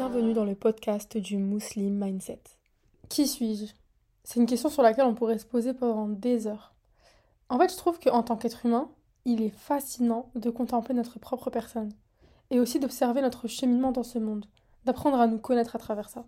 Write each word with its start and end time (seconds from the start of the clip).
Bienvenue 0.00 0.32
dans 0.32 0.46
le 0.46 0.54
podcast 0.54 1.18
du 1.18 1.36
Muslim 1.36 2.02
Mindset. 2.02 2.40
Qui 3.10 3.28
suis-je? 3.28 3.66
C'est 4.24 4.40
une 4.40 4.46
question 4.46 4.70
sur 4.70 4.82
laquelle 4.82 5.04
on 5.04 5.14
pourrait 5.14 5.38
se 5.38 5.44
poser 5.44 5.74
pendant 5.74 6.08
des 6.08 6.46
heures. 6.46 6.72
En 7.50 7.58
fait, 7.58 7.70
je 7.70 7.76
trouve 7.76 8.00
qu'en 8.00 8.22
tant 8.22 8.38
qu'être 8.38 8.64
humain, 8.64 8.88
il 9.26 9.42
est 9.42 9.50
fascinant 9.50 10.30
de 10.36 10.48
contempler 10.48 10.94
notre 10.94 11.18
propre 11.18 11.50
personne 11.50 11.92
et 12.48 12.60
aussi 12.60 12.80
d'observer 12.80 13.20
notre 13.20 13.46
cheminement 13.46 13.92
dans 13.92 14.02
ce 14.02 14.18
monde, 14.18 14.46
d'apprendre 14.86 15.20
à 15.20 15.26
nous 15.26 15.38
connaître 15.38 15.76
à 15.76 15.78
travers 15.78 16.08
ça. 16.08 16.24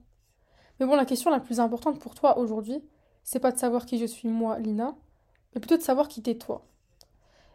Mais 0.79 0.85
bon, 0.85 0.95
la 0.95 1.07
question 1.07 1.31
la 1.31 1.41
plus 1.41 1.59
importante 1.59 1.99
pour 1.99 2.15
toi 2.15 2.37
aujourd'hui, 2.37 2.85
c'est 3.25 3.41
pas 3.41 3.53
de 3.53 3.59
savoir 3.59 3.87
qui 3.87 3.99
je 3.99 4.05
suis 4.05 4.29
moi, 4.29 4.59
Lina, 4.59 4.95
mais 5.55 5.63
plutôt 5.63 5.79
de 5.79 5.83
savoir 5.83 6.09
qui 6.09 6.21
t'es 6.21 6.35
toi. 6.35 6.67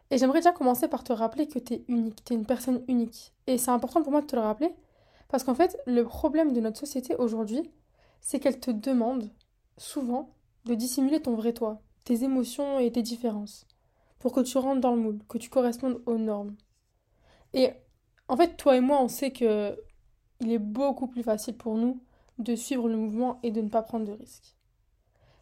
Et 0.10 0.18
j'aimerais 0.18 0.40
déjà 0.40 0.52
commencer 0.52 0.88
par 0.88 1.04
te 1.04 1.14
rappeler 1.14 1.48
que 1.48 1.60
t'es 1.60 1.86
unique, 1.88 2.24
t'es 2.24 2.34
une 2.34 2.48
personne 2.48 2.82
unique. 2.88 3.34
Et 3.46 3.60
c'est 3.60 3.70
important 3.70 4.02
pour 4.02 4.12
moi 4.12 4.22
de 4.22 4.26
te 4.26 4.36
le 4.36 4.42
rappeler, 4.42 4.74
parce 5.28 5.44
qu'en 5.44 5.56
fait, 5.56 5.78
le 5.86 6.04
problème 6.04 6.54
de 6.54 6.62
notre 6.62 6.80
société 6.80 7.16
aujourd'hui, 7.16 7.72
c'est 8.22 8.40
qu'elle 8.40 8.60
te 8.60 8.72
demande 8.72 9.30
souvent 9.78 10.30
de 10.66 10.76
dissimuler 10.76 11.22
ton 11.22 11.36
vrai 11.36 11.54
toi, 11.54 11.82
tes 12.04 12.24
émotions 12.24 12.80
et 12.80 12.92
tes 12.92 13.04
différences, 13.04 13.66
pour 14.20 14.34
que 14.34 14.42
tu 14.42 14.58
rentres 14.58 14.82
dans 14.82 14.96
le 14.96 15.02
moule, 15.02 15.20
que 15.28 15.38
tu 15.38 15.50
correspondes 15.50 16.02
aux 16.06 16.18
normes. 16.18 16.56
Et 17.54 17.72
en 18.28 18.38
fait, 18.38 18.58
toi 18.58 18.76
et 18.76 18.82
moi, 18.82 19.02
on 19.02 19.08
sait 19.08 19.32
que 19.32 19.78
il 20.40 20.52
est 20.52 20.60
beaucoup 20.60 21.08
plus 21.08 21.24
facile 21.24 21.58
pour 21.58 21.76
nous 21.76 22.02
de 22.38 22.56
suivre 22.56 22.88
le 22.88 22.96
mouvement 22.96 23.40
et 23.44 23.52
de 23.52 23.62
ne 23.62 23.70
pas 23.70 23.82
prendre 23.82 24.06
de 24.06 24.12
risques. 24.12 24.56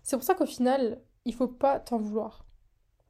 C'est 0.03 0.15
pour 0.15 0.23
ça 0.23 0.35
qu'au 0.35 0.45
final, 0.45 1.01
il 1.25 1.33
faut 1.33 1.47
pas 1.47 1.79
t'en 1.79 1.97
vouloir. 1.97 2.45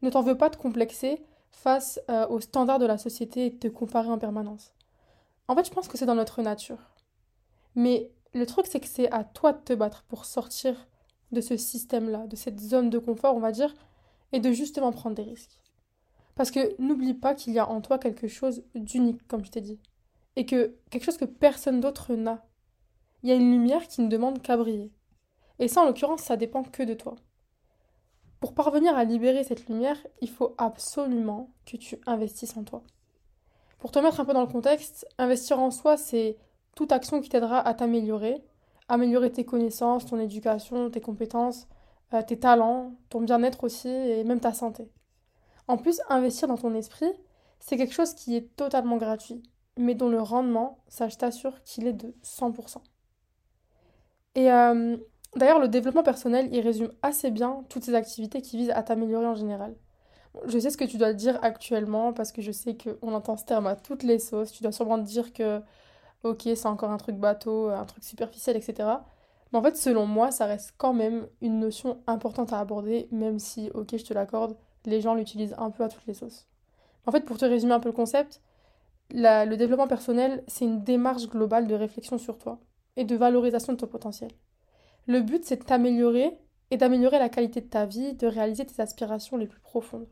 Ne 0.02 0.10
t'en 0.10 0.22
veux 0.22 0.38
pas 0.38 0.50
te 0.50 0.58
complexer 0.58 1.24
face 1.52 2.00
euh, 2.10 2.28
aux 2.28 2.40
standards 2.40 2.80
de 2.80 2.86
la 2.86 2.98
société 2.98 3.46
et 3.46 3.58
te 3.58 3.68
comparer 3.68 4.10
en 4.10 4.18
permanence. 4.18 4.74
En 5.48 5.56
fait, 5.56 5.66
je 5.66 5.72
pense 5.72 5.88
que 5.88 5.98
c'est 5.98 6.06
dans 6.06 6.16
notre 6.16 6.42
nature. 6.42 6.80
Mais 7.76 8.12
le 8.34 8.46
truc, 8.46 8.66
c'est 8.68 8.80
que 8.80 8.88
c'est 8.88 9.12
à 9.12 9.24
toi 9.24 9.54
de 9.54 9.60
te 9.60 9.74
battre 9.74 10.04
pour 10.04 10.26
sortir 10.26 10.88
de 11.32 11.42
ce 11.42 11.58
système-là, 11.58 12.28
de 12.28 12.36
cette 12.36 12.60
zone 12.60 12.90
de 12.90 13.00
confort, 13.00 13.36
on 13.36 13.40
va 13.40 13.52
dire, 13.52 13.74
et 14.32 14.40
de 14.40 14.52
justement 14.52 14.92
prendre 14.92 15.16
des 15.16 15.24
risques. 15.24 15.62
Parce 16.36 16.52
que 16.52 16.80
n'oublie 16.82 17.14
pas 17.14 17.36
qu'il 17.36 17.54
y 17.54 17.60
a 17.60 17.70
en 17.70 17.82
toi 17.82 17.98
quelque 17.98 18.28
chose 18.28 18.64
d'unique, 18.76 19.26
comme 19.28 19.46
je 19.46 19.52
t'ai 19.52 19.62
dit, 19.62 19.80
et 20.36 20.46
que 20.46 20.76
quelque 20.90 21.04
chose 21.04 21.18
que 21.18 21.26
personne 21.26 21.80
d'autre 21.80 22.14
n'a. 22.14 22.46
Il 23.24 23.30
y 23.30 23.32
a 23.32 23.36
une 23.36 23.52
lumière 23.52 23.88
qui 23.88 24.02
ne 24.02 24.10
demande 24.10 24.42
qu'à 24.42 24.58
briller. 24.58 24.92
Et 25.60 25.68
ça, 25.68 25.82
en 25.82 25.86
l'occurrence, 25.86 26.22
ça 26.22 26.38
dépend 26.38 26.64
que 26.64 26.84
de 26.84 26.94
toi. 26.94 27.16
Pour 28.40 28.54
parvenir 28.54 28.96
à 28.98 29.06
libérer 29.06 29.44
cette 29.44 29.68
lumière, 29.68 29.98
il 30.22 30.30
faut 30.30 30.54
absolument 30.58 31.54
que 31.66 31.78
tu 31.78 31.98
investisses 32.06 32.58
en 32.58 32.64
toi. 32.64 32.84
Pour 33.80 33.92
te 33.92 34.00
mettre 34.00 34.20
un 34.20 34.26
peu 34.26 34.34
dans 34.34 34.42
le 34.42 34.48
contexte, 34.48 35.08
investir 35.18 35.60
en 35.60 35.72
soi, 35.72 35.98
c'est 35.98 36.38
toute 36.76 36.92
action 36.92 37.22
qui 37.22 37.30
t'aidera 37.30 37.60
à 37.60 37.74
t'améliorer, 37.74 38.44
améliorer 38.88 39.32
tes 39.32 39.46
connaissances, 39.46 40.06
ton 40.06 40.20
éducation, 40.20 40.90
tes 40.90 41.02
compétences, 41.02 41.68
euh, 42.14 42.22
tes 42.22 42.40
talents, 42.40 42.96
ton 43.10 43.22
bien-être 43.22 43.64
aussi 43.64 43.90
et 43.90 44.24
même 44.24 44.40
ta 44.40 44.54
santé. 44.54 44.90
En 45.68 45.78
plus, 45.78 46.02
investir 46.10 46.48
dans 46.48 46.58
ton 46.58 46.74
esprit, 46.76 47.12
c'est 47.60 47.78
quelque 47.78 47.94
chose 47.94 48.14
qui 48.14 48.36
est 48.36 48.56
totalement 48.56 48.98
gratuit, 48.98 49.42
mais 49.78 49.96
dont 49.96 50.10
le 50.10 50.22
rendement, 50.22 50.84
ça 50.88 51.10
je 51.10 51.18
t'assure 51.18 51.64
qu'il 51.64 51.88
est 51.88 51.94
de 51.94 52.14
100%. 52.24 52.78
Et 54.36 54.52
euh, 54.52 54.98
d'ailleurs, 55.36 55.60
le 55.60 55.68
développement 55.68 56.04
personnel, 56.04 56.50
il 56.52 56.60
résume 56.60 56.92
assez 57.02 57.32
bien 57.32 57.64
toutes 57.70 57.84
ces 57.84 57.96
activités 57.96 58.42
qui 58.42 58.58
visent 58.58 58.72
à 58.72 58.84
t'améliorer 58.84 59.26
en 59.26 59.36
général. 59.36 59.76
Je 60.48 60.60
sais 60.60 60.70
ce 60.70 60.78
que 60.78 60.84
tu 60.84 60.98
dois 60.98 61.14
dire 61.14 61.40
actuellement 61.42 62.14
parce 62.14 62.32
que 62.32 62.42
je 62.42 62.52
sais 62.52 62.76
qu'on 62.78 63.14
entend 63.14 63.38
ce 63.38 63.46
terme 63.46 63.68
à 63.68 63.76
toutes 63.76 64.04
les 64.04 64.20
sauces. 64.20 64.52
Tu 64.52 64.64
dois 64.64 64.72
sûrement 64.72 64.98
dire 64.98 65.34
que, 65.34 65.62
ok, 66.24 66.42
c'est 66.44 66.66
encore 66.66 66.92
un 66.92 66.98
truc 66.98 67.16
bateau, 67.16 67.70
un 67.70 67.86
truc 67.86 68.04
superficiel, 68.04 68.58
etc. 68.58 68.90
Mais 69.52 69.60
en 69.60 69.64
fait, 69.64 69.78
selon 69.78 70.06
moi, 70.06 70.32
ça 70.32 70.46
reste 70.46 70.74
quand 70.78 70.94
même 70.94 71.28
une 71.42 71.60
notion 71.60 72.02
importante 72.08 72.52
à 72.54 72.60
aborder, 72.60 73.08
même 73.12 73.40
si, 73.40 73.72
ok, 73.74 73.98
je 73.98 74.04
te 74.04 74.14
l'accorde, 74.14 74.58
les 74.86 75.02
gens 75.02 75.16
l'utilisent 75.16 75.56
un 75.58 75.72
peu 75.72 75.84
à 75.84 75.90
toutes 75.90 76.06
les 76.06 76.14
sauces. 76.14 76.48
En 77.06 77.12
fait, 77.12 77.22
pour 77.22 77.38
te 77.38 77.46
résumer 77.46 77.74
un 77.74 77.80
peu 77.80 77.90
le 77.90 77.94
concept, 77.94 78.42
le 79.12 79.56
développement 79.56 79.88
personnel, 79.88 80.44
c'est 80.48 80.66
une 80.66 80.84
démarche 80.84 81.30
globale 81.30 81.68
de 81.68 81.76
réflexion 81.76 82.18
sur 82.18 82.38
toi 82.38 82.60
et 82.98 83.06
de 83.06 83.16
valorisation 83.16 83.74
de 83.74 83.78
ton 83.78 83.88
potentiel. 83.88 84.32
Le 85.08 85.22
but, 85.22 85.46
c'est 85.46 85.58
de 85.58 85.64
t'améliorer 85.64 86.38
et 86.72 86.78
d'améliorer 86.78 87.20
la 87.20 87.30
qualité 87.30 87.62
de 87.62 87.68
ta 87.68 87.86
vie, 87.86 88.14
de 88.14 88.26
réaliser 88.26 88.66
tes 88.66 88.82
aspirations 88.82 89.38
les 89.38 89.48
plus 89.48 89.60
profondes. 89.60 90.08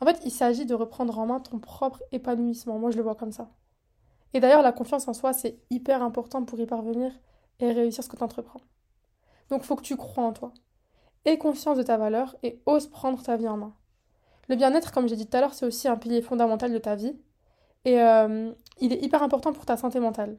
En 0.00 0.06
fait, 0.06 0.20
il 0.24 0.30
s'agit 0.30 0.66
de 0.66 0.74
reprendre 0.74 1.18
en 1.18 1.26
main 1.26 1.40
ton 1.40 1.58
propre 1.58 2.02
épanouissement. 2.12 2.78
Moi, 2.78 2.90
je 2.90 2.96
le 2.96 3.02
vois 3.02 3.14
comme 3.14 3.32
ça. 3.32 3.50
Et 4.32 4.40
d'ailleurs, 4.40 4.62
la 4.62 4.72
confiance 4.72 5.06
en 5.06 5.14
soi, 5.14 5.32
c'est 5.32 5.60
hyper 5.70 6.02
important 6.02 6.44
pour 6.44 6.58
y 6.58 6.66
parvenir 6.66 7.12
et 7.60 7.70
réussir 7.70 8.02
ce 8.02 8.08
que 8.08 8.16
tu 8.16 8.22
entreprends. 8.24 8.60
Donc, 9.48 9.62
faut 9.62 9.76
que 9.76 9.82
tu 9.82 9.96
crois 9.96 10.24
en 10.24 10.32
toi. 10.32 10.52
Aie 11.24 11.38
conscience 11.38 11.78
de 11.78 11.82
ta 11.82 11.96
valeur 11.96 12.36
et 12.42 12.60
ose 12.66 12.88
prendre 12.88 13.22
ta 13.22 13.36
vie 13.36 13.48
en 13.48 13.56
main. 13.56 13.74
Le 14.48 14.56
bien-être, 14.56 14.92
comme 14.92 15.08
j'ai 15.08 15.16
dit 15.16 15.26
tout 15.26 15.36
à 15.36 15.40
l'heure, 15.40 15.54
c'est 15.54 15.64
aussi 15.64 15.88
un 15.88 15.96
pilier 15.96 16.20
fondamental 16.20 16.72
de 16.72 16.78
ta 16.78 16.96
vie. 16.96 17.16
Et 17.84 18.00
euh, 18.00 18.52
il 18.80 18.92
est 18.92 19.02
hyper 19.02 19.22
important 19.22 19.52
pour 19.52 19.64
ta 19.64 19.76
santé 19.76 20.00
mentale. 20.00 20.38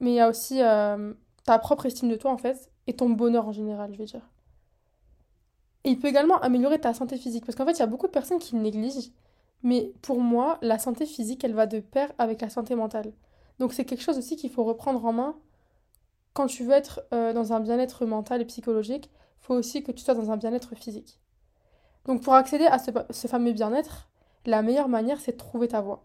Mais 0.00 0.10
il 0.12 0.14
y 0.14 0.20
a 0.20 0.28
aussi 0.28 0.62
euh, 0.62 1.14
ta 1.44 1.58
propre 1.58 1.86
estime 1.86 2.10
de 2.10 2.16
toi, 2.16 2.30
en 2.30 2.38
fait, 2.38 2.70
et 2.86 2.94
ton 2.94 3.08
bonheur 3.08 3.48
en 3.48 3.52
général, 3.52 3.92
je 3.92 3.98
vais 3.98 4.04
dire. 4.04 4.28
Et 5.84 5.90
il 5.90 5.98
peut 5.98 6.08
également 6.08 6.38
améliorer 6.40 6.80
ta 6.80 6.94
santé 6.94 7.16
physique. 7.16 7.44
Parce 7.44 7.56
qu'en 7.56 7.66
fait, 7.66 7.72
il 7.72 7.80
y 7.80 7.82
a 7.82 7.86
beaucoup 7.86 8.06
de 8.06 8.12
personnes 8.12 8.38
qui 8.38 8.54
le 8.54 8.62
négligent. 8.62 9.12
Mais 9.62 9.92
pour 10.02 10.20
moi, 10.20 10.58
la 10.62 10.78
santé 10.78 11.06
physique, 11.06 11.44
elle 11.44 11.54
va 11.54 11.66
de 11.66 11.80
pair 11.80 12.12
avec 12.18 12.40
la 12.40 12.50
santé 12.50 12.74
mentale. 12.74 13.12
Donc 13.58 13.72
c'est 13.72 13.84
quelque 13.84 14.02
chose 14.02 14.18
aussi 14.18 14.36
qu'il 14.36 14.50
faut 14.50 14.64
reprendre 14.64 15.04
en 15.04 15.12
main. 15.12 15.36
Quand 16.32 16.46
tu 16.46 16.64
veux 16.64 16.72
être 16.72 17.02
euh, 17.12 17.32
dans 17.32 17.52
un 17.52 17.60
bien-être 17.60 18.06
mental 18.06 18.40
et 18.40 18.44
psychologique, 18.44 19.10
il 19.12 19.44
faut 19.44 19.54
aussi 19.54 19.82
que 19.82 19.92
tu 19.92 20.02
sois 20.02 20.14
dans 20.14 20.30
un 20.30 20.36
bien-être 20.36 20.74
physique. 20.74 21.20
Donc 22.06 22.22
pour 22.22 22.34
accéder 22.34 22.66
à 22.66 22.78
ce, 22.78 23.28
fameux 23.28 23.52
bien-être, 23.52 24.08
la 24.46 24.62
meilleure 24.62 24.88
manière, 24.88 25.20
c'est 25.20 25.32
de 25.32 25.36
trouver 25.36 25.68
ta 25.68 25.80
voie. 25.80 26.02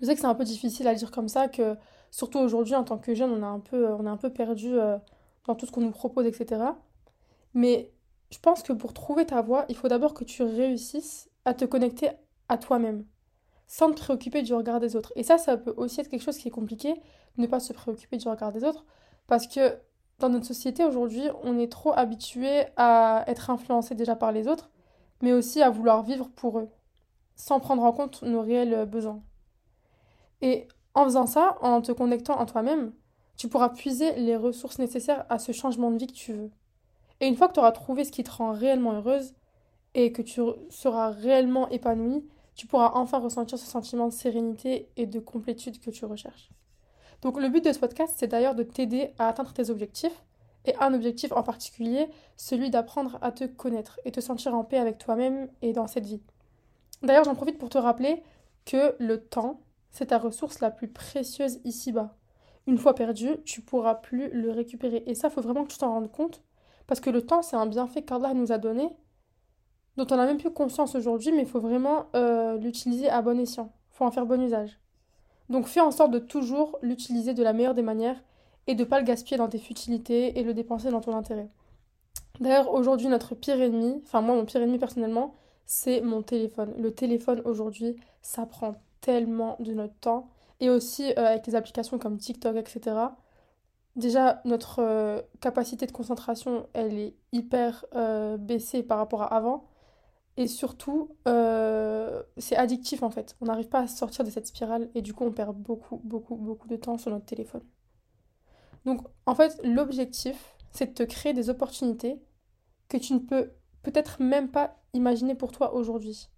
Je 0.00 0.06
sais 0.06 0.14
que 0.14 0.20
c'est 0.20 0.26
un 0.26 0.34
peu 0.34 0.44
difficile 0.44 0.86
à 0.86 0.94
dire 0.94 1.10
comme 1.10 1.28
ça, 1.28 1.48
que 1.48 1.76
surtout 2.10 2.38
aujourd'hui, 2.38 2.74
en 2.74 2.84
tant 2.84 2.98
que 2.98 3.14
jeune, 3.14 3.32
on, 3.32 3.42
un 3.42 3.58
peu, 3.58 3.84
est 3.84 4.08
un 4.08 4.16
peu 4.16 4.30
perdu 4.30 4.78
euh, 4.78 4.96
dans 5.46 5.54
tout 5.54 5.66
ce 5.66 5.72
qu'on 5.72 5.80
nous 5.80 5.90
propose, 5.90 6.26
etc. 6.26 6.62
Mais 7.54 7.92
je 8.30 8.38
pense 8.38 8.62
que 8.62 8.72
pour 8.72 8.94
trouver 8.94 9.26
ta 9.26 9.42
voie, 9.42 9.64
il 9.68 9.76
faut 9.76 9.88
d'abord 9.88 10.14
que 10.14 10.24
tu 10.24 10.42
réussisses 10.42 11.28
à 11.44 11.54
te 11.54 11.64
connecter 11.64 12.10
à 12.48 12.58
toi-même, 12.58 13.04
sans 13.66 13.90
te 13.90 14.00
préoccuper 14.00 14.42
du 14.42 14.54
regard 14.54 14.80
des 14.80 14.96
autres. 14.96 15.12
Et 15.16 15.22
ça, 15.22 15.38
ça 15.38 15.56
peut 15.56 15.74
aussi 15.76 16.00
être 16.00 16.08
quelque 16.08 16.22
chose 16.22 16.38
qui 16.38 16.48
est 16.48 16.52
compliqué, 16.52 16.94
ne 17.36 17.46
pas 17.46 17.60
se 17.60 17.72
préoccuper 17.72 18.16
du 18.16 18.28
regard 18.28 18.52
des 18.52 18.64
autres, 18.64 18.86
parce 19.26 19.46
que 19.46 19.78
dans 20.18 20.28
notre 20.28 20.46
société 20.46 20.84
aujourd'hui, 20.84 21.24
on 21.42 21.58
est 21.58 21.72
trop 21.72 21.92
habitué 21.92 22.64
à 22.76 23.24
être 23.26 23.50
influencé 23.50 23.94
déjà 23.94 24.16
par 24.16 24.32
les 24.32 24.48
autres, 24.48 24.70
mais 25.22 25.32
aussi 25.32 25.62
à 25.62 25.70
vouloir 25.70 26.02
vivre 26.02 26.28
pour 26.28 26.58
eux, 26.58 26.68
sans 27.36 27.58
prendre 27.58 27.82
en 27.82 27.92
compte 27.92 28.22
nos 28.22 28.42
réels 28.42 28.86
besoins. 28.86 29.22
Et 30.42 30.68
en 30.94 31.04
faisant 31.04 31.26
ça, 31.26 31.56
en 31.62 31.80
te 31.80 31.92
connectant 31.92 32.38
en 32.38 32.46
toi-même, 32.46 32.92
tu 33.36 33.48
pourras 33.48 33.70
puiser 33.70 34.12
les 34.16 34.36
ressources 34.36 34.78
nécessaires 34.78 35.24
à 35.28 35.38
ce 35.38 35.52
changement 35.52 35.90
de 35.90 35.96
vie 35.96 36.06
que 36.06 36.12
tu 36.12 36.32
veux. 36.32 36.50
Et 37.20 37.26
une 37.26 37.36
fois 37.36 37.48
que 37.48 37.54
tu 37.54 37.60
auras 37.60 37.72
trouvé 37.72 38.04
ce 38.04 38.12
qui 38.12 38.24
te 38.24 38.30
rend 38.30 38.52
réellement 38.52 38.92
heureuse 38.92 39.34
et 39.94 40.12
que 40.12 40.22
tu 40.22 40.40
seras 40.70 41.10
réellement 41.10 41.68
épanouie, 41.68 42.26
tu 42.54 42.66
pourras 42.66 42.92
enfin 42.94 43.18
ressentir 43.18 43.58
ce 43.58 43.66
sentiment 43.66 44.08
de 44.08 44.12
sérénité 44.12 44.88
et 44.96 45.06
de 45.06 45.20
complétude 45.20 45.80
que 45.80 45.90
tu 45.90 46.04
recherches. 46.04 46.50
Donc 47.22 47.40
le 47.40 47.48
but 47.48 47.64
de 47.64 47.72
ce 47.72 47.78
podcast, 47.78 48.14
c'est 48.16 48.26
d'ailleurs 48.26 48.54
de 48.54 48.62
t'aider 48.62 49.10
à 49.18 49.28
atteindre 49.28 49.52
tes 49.52 49.70
objectifs, 49.70 50.24
et 50.66 50.74
un 50.76 50.92
objectif 50.94 51.32
en 51.32 51.42
particulier, 51.42 52.08
celui 52.36 52.70
d'apprendre 52.70 53.18
à 53.22 53.32
te 53.32 53.44
connaître 53.44 53.98
et 54.04 54.12
te 54.12 54.20
sentir 54.20 54.54
en 54.54 54.64
paix 54.64 54.78
avec 54.78 54.98
toi-même 54.98 55.48
et 55.62 55.72
dans 55.72 55.86
cette 55.86 56.06
vie. 56.06 56.20
D'ailleurs, 57.02 57.24
j'en 57.24 57.34
profite 57.34 57.58
pour 57.58 57.70
te 57.70 57.78
rappeler 57.78 58.22
que 58.66 58.94
le 58.98 59.24
temps, 59.24 59.60
c'est 59.90 60.06
ta 60.06 60.18
ressource 60.18 60.60
la 60.60 60.70
plus 60.70 60.88
précieuse 60.88 61.60
ici-bas. 61.64 62.16
Une 62.66 62.78
fois 62.78 62.94
perdu, 62.94 63.36
tu 63.44 63.62
pourras 63.62 63.94
plus 63.94 64.28
le 64.30 64.50
récupérer. 64.50 65.02
Et 65.06 65.14
ça, 65.14 65.28
il 65.28 65.30
faut 65.30 65.40
vraiment 65.40 65.64
que 65.64 65.72
tu 65.72 65.78
t'en 65.78 65.94
rendes 65.94 66.12
compte 66.12 66.42
parce 66.90 66.98
que 66.98 67.10
le 67.10 67.22
temps, 67.22 67.40
c'est 67.40 67.54
un 67.54 67.66
bienfait 67.66 68.02
qu'Allah 68.02 68.34
nous 68.34 68.50
a 68.50 68.58
donné, 68.58 68.88
dont 69.96 70.08
on 70.10 70.16
n'a 70.16 70.26
même 70.26 70.38
plus 70.38 70.50
conscience 70.50 70.96
aujourd'hui, 70.96 71.30
mais 71.30 71.42
il 71.42 71.46
faut 71.46 71.60
vraiment 71.60 72.06
euh, 72.16 72.56
l'utiliser 72.56 73.08
à 73.08 73.22
bon 73.22 73.38
escient. 73.38 73.72
Il 73.92 73.96
faut 73.96 74.04
en 74.04 74.10
faire 74.10 74.26
bon 74.26 74.42
usage. 74.42 74.80
Donc 75.50 75.68
fais 75.68 75.78
en 75.78 75.92
sorte 75.92 76.10
de 76.10 76.18
toujours 76.18 76.80
l'utiliser 76.82 77.32
de 77.32 77.44
la 77.44 77.52
meilleure 77.52 77.76
des 77.76 77.82
manières 77.82 78.20
et 78.66 78.74
de 78.74 78.82
ne 78.82 78.88
pas 78.88 78.98
le 78.98 79.06
gaspiller 79.06 79.36
dans 79.36 79.48
tes 79.48 79.60
futilités 79.60 80.36
et 80.36 80.42
le 80.42 80.52
dépenser 80.52 80.90
dans 80.90 81.00
ton 81.00 81.14
intérêt. 81.14 81.48
D'ailleurs, 82.40 82.74
aujourd'hui, 82.74 83.06
notre 83.06 83.36
pire 83.36 83.60
ennemi, 83.60 84.02
enfin 84.04 84.20
moi, 84.20 84.34
mon 84.34 84.44
pire 84.44 84.60
ennemi 84.60 84.80
personnellement, 84.80 85.36
c'est 85.66 86.00
mon 86.00 86.22
téléphone. 86.22 86.74
Le 86.76 86.92
téléphone 86.92 87.40
aujourd'hui, 87.44 87.94
ça 88.20 88.46
prend 88.46 88.74
tellement 89.00 89.54
de 89.60 89.74
notre 89.74 89.94
temps. 90.00 90.28
Et 90.58 90.70
aussi 90.70 91.12
euh, 91.12 91.24
avec 91.24 91.46
les 91.46 91.54
applications 91.54 92.00
comme 92.00 92.18
TikTok, 92.18 92.56
etc 92.56 92.96
déjà 93.96 94.40
notre 94.44 94.80
euh, 94.80 95.20
capacité 95.40 95.86
de 95.86 95.92
concentration 95.92 96.68
elle 96.72 96.98
est 96.98 97.14
hyper 97.32 97.84
euh, 97.94 98.36
baissée 98.36 98.82
par 98.82 98.98
rapport 98.98 99.22
à 99.22 99.34
avant 99.34 99.64
et 100.36 100.46
surtout 100.46 101.16
euh, 101.28 102.22
c'est 102.36 102.56
addictif 102.56 103.02
en 103.02 103.10
fait 103.10 103.36
on 103.40 103.46
n'arrive 103.46 103.68
pas 103.68 103.80
à 103.80 103.86
sortir 103.88 104.24
de 104.24 104.30
cette 104.30 104.46
spirale 104.46 104.88
et 104.94 105.02
du 105.02 105.12
coup 105.14 105.24
on 105.24 105.32
perd 105.32 105.56
beaucoup 105.56 106.00
beaucoup 106.04 106.36
beaucoup 106.36 106.68
de 106.68 106.76
temps 106.76 106.98
sur 106.98 107.10
notre 107.10 107.26
téléphone 107.26 107.62
Donc 108.84 109.06
en 109.26 109.34
fait, 109.34 109.60
l'objectif, 109.64 110.56
c'est 110.72 110.86
de 110.86 110.94
te 110.94 111.02
créer 111.02 111.32
des 111.32 111.50
opportunités 111.50 112.20
que 112.88 112.96
tu 112.96 113.12
ne 113.14 113.18
peux 113.18 113.52
peut-être 113.82 114.22
même 114.22 114.50
pas 114.50 114.76
imaginer 114.92 115.34
pour 115.34 115.52
toi 115.52 115.74
aujourd'hui. 115.74 116.28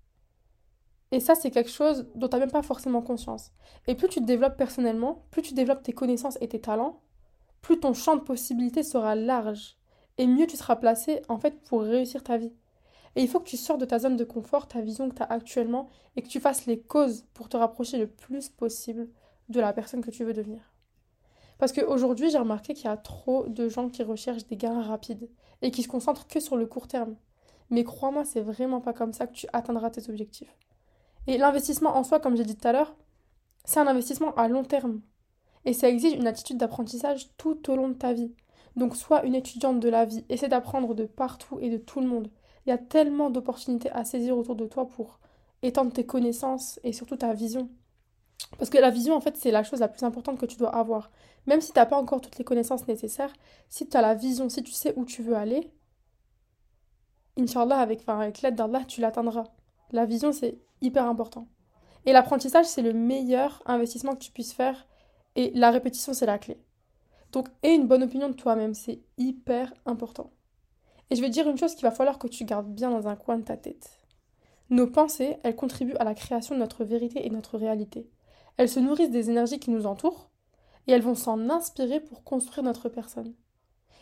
Et 1.10 1.20
ça, 1.20 1.34
c'est 1.34 1.50
quelque 1.50 1.70
chose 1.70 2.08
dont 2.14 2.28
tu 2.28 2.36
n'as 2.36 2.40
même 2.40 2.50
pas 2.50 2.62
forcément 2.62 3.02
conscience. 3.02 3.52
Et 3.86 3.94
plus 3.94 4.08
tu 4.08 4.20
te 4.20 4.24
développes 4.24 4.56
personnellement, 4.56 5.26
plus 5.30 5.42
tu 5.42 5.54
développes 5.54 5.82
tes 5.82 5.92
connaissances 5.92 6.38
et 6.40 6.48
tes 6.48 6.60
talents, 6.60 7.02
plus 7.62 7.80
ton 7.80 7.94
champ 7.94 8.16
de 8.16 8.22
possibilités 8.22 8.82
sera 8.82 9.14
large. 9.14 9.76
Et 10.18 10.26
mieux 10.26 10.46
tu 10.46 10.56
seras 10.56 10.76
placé, 10.76 11.22
en 11.28 11.38
fait, 11.38 11.62
pour 11.62 11.82
réussir 11.82 12.22
ta 12.22 12.36
vie. 12.36 12.52
Et 13.16 13.22
il 13.22 13.28
faut 13.28 13.40
que 13.40 13.48
tu 13.48 13.56
sors 13.56 13.78
de 13.78 13.84
ta 13.84 13.98
zone 13.98 14.16
de 14.16 14.24
confort, 14.24 14.68
ta 14.68 14.80
vision 14.80 15.08
que 15.08 15.14
tu 15.14 15.22
as 15.22 15.26
actuellement, 15.26 15.88
et 16.16 16.22
que 16.22 16.28
tu 16.28 16.40
fasses 16.40 16.66
les 16.66 16.80
causes 16.80 17.24
pour 17.34 17.48
te 17.48 17.56
rapprocher 17.56 17.98
le 17.98 18.06
plus 18.06 18.48
possible 18.48 19.08
de 19.48 19.60
la 19.60 19.72
personne 19.72 20.02
que 20.02 20.10
tu 20.10 20.24
veux 20.24 20.32
devenir. 20.32 20.60
Parce 21.58 21.72
qu'aujourd'hui, 21.72 22.30
j'ai 22.30 22.38
remarqué 22.38 22.74
qu'il 22.74 22.86
y 22.86 22.88
a 22.88 22.96
trop 22.96 23.46
de 23.46 23.68
gens 23.68 23.88
qui 23.88 24.02
recherchent 24.02 24.46
des 24.46 24.56
gains 24.56 24.82
rapides 24.82 25.30
et 25.60 25.70
qui 25.70 25.82
se 25.82 25.88
concentrent 25.88 26.26
que 26.26 26.40
sur 26.40 26.56
le 26.56 26.66
court 26.66 26.88
terme. 26.88 27.16
Mais 27.70 27.84
crois-moi, 27.84 28.24
c'est 28.24 28.40
vraiment 28.40 28.80
pas 28.80 28.92
comme 28.92 29.12
ça 29.12 29.26
que 29.26 29.34
tu 29.34 29.46
atteindras 29.52 29.90
tes 29.90 30.10
objectifs. 30.10 30.54
Et 31.26 31.38
l'investissement 31.38 31.96
en 31.96 32.02
soi, 32.02 32.18
comme 32.18 32.36
j'ai 32.36 32.44
dit 32.44 32.56
tout 32.56 32.66
à 32.66 32.72
l'heure, 32.72 32.96
c'est 33.64 33.78
un 33.78 33.86
investissement 33.86 34.34
à 34.34 34.48
long 34.48 34.64
terme. 34.64 35.00
Et 35.64 35.72
ça 35.72 35.88
exige 35.88 36.14
une 36.14 36.26
attitude 36.26 36.58
d'apprentissage 36.58 37.28
tout 37.36 37.70
au 37.70 37.76
long 37.76 37.88
de 37.88 37.94
ta 37.94 38.12
vie. 38.12 38.32
Donc 38.76 38.96
sois 38.96 39.24
une 39.24 39.34
étudiante 39.34 39.80
de 39.80 39.88
la 39.88 40.04
vie, 40.04 40.24
essaie 40.28 40.48
d'apprendre 40.48 40.94
de 40.94 41.04
partout 41.04 41.58
et 41.60 41.70
de 41.70 41.76
tout 41.76 42.00
le 42.00 42.06
monde. 42.06 42.30
Il 42.66 42.70
y 42.70 42.72
a 42.72 42.78
tellement 42.78 43.30
d'opportunités 43.30 43.90
à 43.90 44.04
saisir 44.04 44.36
autour 44.36 44.56
de 44.56 44.66
toi 44.66 44.88
pour 44.88 45.20
étendre 45.62 45.92
tes 45.92 46.06
connaissances 46.06 46.80
et 46.84 46.92
surtout 46.92 47.16
ta 47.16 47.32
vision. 47.34 47.70
Parce 48.58 48.70
que 48.70 48.78
la 48.78 48.90
vision, 48.90 49.14
en 49.14 49.20
fait, 49.20 49.36
c'est 49.36 49.50
la 49.50 49.62
chose 49.62 49.80
la 49.80 49.88
plus 49.88 50.02
importante 50.04 50.38
que 50.38 50.46
tu 50.46 50.56
dois 50.56 50.74
avoir. 50.74 51.10
Même 51.46 51.60
si 51.60 51.72
tu 51.72 51.78
n'as 51.78 51.86
pas 51.86 51.96
encore 51.96 52.20
toutes 52.20 52.38
les 52.38 52.44
connaissances 52.44 52.86
nécessaires, 52.86 53.32
si 53.68 53.88
tu 53.88 53.96
as 53.96 54.02
la 54.02 54.14
vision, 54.14 54.48
si 54.48 54.62
tu 54.62 54.72
sais 54.72 54.94
où 54.96 55.04
tu 55.04 55.22
veux 55.22 55.36
aller, 55.36 55.70
Inch'Allah, 57.38 57.78
avec, 57.78 58.02
avec 58.06 58.42
l'aide 58.42 58.56
d'Allah, 58.56 58.84
tu 58.86 59.00
l'atteindras. 59.00 59.44
La 59.90 60.04
vision, 60.04 60.32
c'est 60.32 60.58
hyper 60.80 61.06
important. 61.06 61.48
Et 62.04 62.12
l'apprentissage, 62.12 62.66
c'est 62.66 62.82
le 62.82 62.92
meilleur 62.92 63.62
investissement 63.66 64.12
que 64.12 64.22
tu 64.22 64.32
puisses 64.32 64.52
faire. 64.52 64.86
Et 65.36 65.50
la 65.54 65.70
répétition, 65.70 66.12
c'est 66.12 66.26
la 66.26 66.38
clé. 66.38 66.58
Donc, 67.32 67.48
aie 67.62 67.74
une 67.74 67.86
bonne 67.86 68.02
opinion 68.02 68.28
de 68.28 68.34
toi-même, 68.34 68.74
c'est 68.74 69.00
hyper 69.16 69.72
important. 69.86 70.32
Et 71.10 71.16
je 71.16 71.20
vais 71.20 71.28
te 71.28 71.32
dire 71.32 71.48
une 71.48 71.58
chose 71.58 71.74
qu'il 71.74 71.84
va 71.84 71.90
falloir 71.90 72.18
que 72.18 72.26
tu 72.26 72.44
gardes 72.44 72.72
bien 72.72 72.90
dans 72.90 73.08
un 73.08 73.16
coin 73.16 73.38
de 73.38 73.44
ta 73.44 73.56
tête. 73.56 74.02
Nos 74.70 74.86
pensées, 74.86 75.36
elles 75.42 75.56
contribuent 75.56 75.96
à 75.96 76.04
la 76.04 76.14
création 76.14 76.54
de 76.54 76.60
notre 76.60 76.84
vérité 76.84 77.26
et 77.26 77.28
de 77.28 77.34
notre 77.34 77.58
réalité. 77.58 78.08
Elles 78.56 78.68
se 78.68 78.80
nourrissent 78.80 79.10
des 79.10 79.30
énergies 79.30 79.58
qui 79.58 79.70
nous 79.70 79.86
entourent 79.86 80.30
et 80.86 80.92
elles 80.92 81.02
vont 81.02 81.14
s'en 81.14 81.50
inspirer 81.50 82.00
pour 82.00 82.24
construire 82.24 82.64
notre 82.64 82.88
personne. 82.88 83.34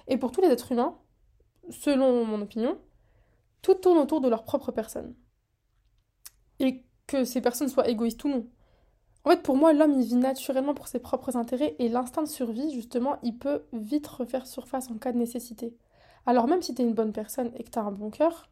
Et 0.06 0.16
pour 0.16 0.32
tous 0.32 0.40
les 0.40 0.48
êtres 0.48 0.72
humains, 0.72 0.98
selon 1.70 2.24
mon 2.24 2.40
opinion, 2.40 2.78
tout 3.62 3.74
tourne 3.74 3.98
autour 3.98 4.20
de 4.20 4.28
leur 4.28 4.44
propre 4.44 4.72
personne. 4.72 5.14
Et 6.58 6.84
que 7.06 7.24
ces 7.24 7.40
personnes 7.40 7.68
soient 7.68 7.88
égoïstes 7.88 8.22
ou 8.24 8.28
non. 8.28 8.46
En 9.24 9.30
fait, 9.30 9.42
pour 9.42 9.56
moi, 9.56 9.72
l'homme, 9.72 10.00
il 10.00 10.06
vit 10.06 10.16
naturellement 10.16 10.74
pour 10.74 10.88
ses 10.88 10.98
propres 10.98 11.36
intérêts 11.36 11.76
et 11.78 11.88
l'instinct 11.88 12.22
de 12.22 12.28
survie, 12.28 12.72
justement, 12.72 13.18
il 13.22 13.36
peut 13.36 13.64
vite 13.72 14.06
refaire 14.06 14.46
surface 14.46 14.90
en 14.90 14.98
cas 14.98 15.12
de 15.12 15.18
nécessité. 15.18 15.76
Alors 16.26 16.46
même 16.46 16.62
si 16.62 16.74
tu 16.74 16.82
une 16.82 16.94
bonne 16.94 17.12
personne 17.12 17.50
et 17.56 17.64
que 17.64 17.70
tu 17.70 17.78
as 17.78 17.82
un 17.82 17.92
bon 17.92 18.10
cœur, 18.10 18.50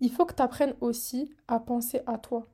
il 0.00 0.10
faut 0.10 0.24
que 0.24 0.34
tu 0.34 0.42
apprennes 0.42 0.74
aussi 0.80 1.32
à 1.48 1.60
penser 1.60 2.02
à 2.06 2.18
toi. 2.18 2.46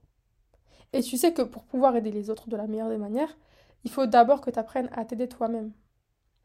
Et 0.93 1.03
tu 1.03 1.17
sais 1.17 1.33
que 1.33 1.43
pour 1.43 1.65
pouvoir 1.65 1.97
aider 1.97 2.11
les 2.11 2.31
autres 2.31 2.49
de 2.49 2.57
la 2.57 2.67
meilleure 2.67 2.91
des 2.91 2.99
manières, 2.99 3.37
il 3.85 3.91
faut 3.91 4.07
d'abord 4.07 4.41
que 4.41 4.51
tu 4.51 4.59
apprennes 4.59 4.91
à 4.93 5.05
t'aider 5.05 5.29
toi-même. 5.29 5.73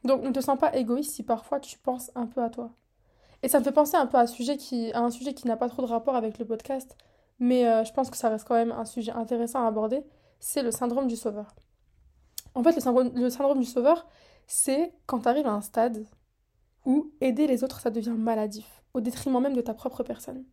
Donc 0.04 0.24
ne 0.24 0.32
te 0.32 0.40
sens 0.40 0.58
pas 0.58 0.76
égoïste 0.76 1.14
si 1.14 1.24
parfois 1.24 1.60
tu 1.60 1.78
penses 1.80 2.12
un 2.16 2.28
peu 2.28 2.42
à 2.42 2.50
toi. 2.50 2.72
Et 3.44 3.50
ça 3.50 3.60
me 3.60 3.64
fait 3.64 3.72
penser 3.72 3.98
un 3.98 4.08
peu 4.08 4.18
à 4.18 4.22
un 4.22 4.28
sujet 4.28 4.58
qui, 4.58 4.92
à 4.94 5.02
un 5.02 5.12
sujet 5.12 5.34
qui 5.34 5.48
n'a 5.48 5.58
pas 5.58 5.70
trop 5.70 5.82
de 5.82 5.88
rapport 5.88 6.16
avec 6.16 6.40
le 6.40 6.46
podcast, 6.46 6.98
mais 7.40 7.68
euh, 7.68 7.84
je 7.84 7.94
pense 7.94 8.10
que 8.10 8.18
ça 8.18 8.30
reste 8.30 8.48
quand 8.48 8.56
même 8.56 8.72
un 8.72 8.86
sujet 8.86 9.12
intéressant 9.12 9.64
à 9.64 9.68
aborder, 9.68 10.04
c'est 10.40 10.64
le 10.64 10.72
syndrome 10.72 11.08
du 11.08 11.16
sauveur. 11.16 11.56
En 12.56 12.64
fait, 12.64 12.76
le 12.76 12.82
syndrome, 13.30 13.60
du 13.60 13.66
sauveur, 13.66 14.08
c'est 14.48 14.94
quand 15.06 15.20
tu 15.20 15.28
arrives 15.28 15.48
à 15.48 15.52
un 15.52 15.62
stade 15.62 16.06
où 16.86 17.12
aider 17.22 17.48
les 17.48 17.64
autres, 17.64 17.80
ça 17.80 17.90
devient 17.90 18.16
maladif, 18.18 18.84
au 18.94 19.02
détriment 19.02 19.42
même 19.42 19.56
de 19.56 19.62
ta 19.62 19.74
propre 19.74 20.04
personne. 20.04 20.44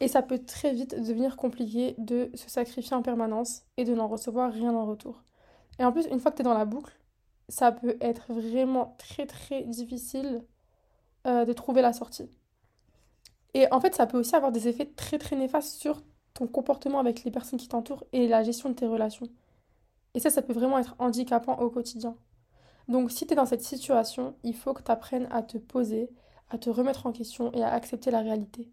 Et 0.00 0.08
ça 0.08 0.22
peut 0.22 0.38
très 0.38 0.72
vite 0.72 0.98
devenir 0.98 1.36
compliqué 1.36 1.94
de 1.98 2.30
se 2.34 2.48
sacrifier 2.48 2.96
en 2.96 3.02
permanence 3.02 3.62
et 3.76 3.84
de 3.84 3.94
n'en 3.94 4.08
recevoir 4.08 4.50
rien 4.52 4.74
en 4.74 4.86
retour. 4.86 5.22
Et 5.78 5.84
en 5.84 5.92
plus, 5.92 6.06
une 6.06 6.18
fois 6.18 6.30
que 6.30 6.36
tu 6.36 6.42
es 6.42 6.44
dans 6.44 6.54
la 6.54 6.64
boucle, 6.64 6.98
ça 7.48 7.72
peut 7.72 7.96
être 8.00 8.32
vraiment 8.32 8.96
très 8.98 9.26
très 9.26 9.62
difficile 9.64 10.44
euh, 11.26 11.44
de 11.44 11.52
trouver 11.52 11.82
la 11.82 11.92
sortie. 11.92 12.30
Et 13.54 13.70
en 13.72 13.80
fait, 13.80 13.94
ça 13.94 14.06
peut 14.06 14.18
aussi 14.18 14.34
avoir 14.34 14.52
des 14.52 14.68
effets 14.68 14.86
très 14.86 15.18
très 15.18 15.36
néfastes 15.36 15.78
sur 15.78 16.02
ton 16.34 16.46
comportement 16.46 16.98
avec 16.98 17.24
les 17.24 17.30
personnes 17.30 17.58
qui 17.58 17.68
t'entourent 17.68 18.04
et 18.12 18.28
la 18.28 18.42
gestion 18.42 18.70
de 18.70 18.74
tes 18.74 18.86
relations. 18.86 19.28
Et 20.14 20.20
ça, 20.20 20.30
ça 20.30 20.42
peut 20.42 20.52
vraiment 20.52 20.78
être 20.78 20.96
handicapant 20.98 21.58
au 21.58 21.70
quotidien. 21.70 22.16
Donc 22.88 23.10
si 23.10 23.26
tu 23.26 23.32
es 23.32 23.36
dans 23.36 23.46
cette 23.46 23.62
situation, 23.62 24.34
il 24.42 24.54
faut 24.54 24.74
que 24.74 24.82
tu 24.82 24.90
apprennes 24.90 25.28
à 25.30 25.42
te 25.42 25.58
poser, 25.58 26.10
à 26.50 26.58
te 26.58 26.70
remettre 26.70 27.06
en 27.06 27.12
question 27.12 27.52
et 27.52 27.62
à 27.62 27.72
accepter 27.72 28.10
la 28.10 28.20
réalité. 28.20 28.68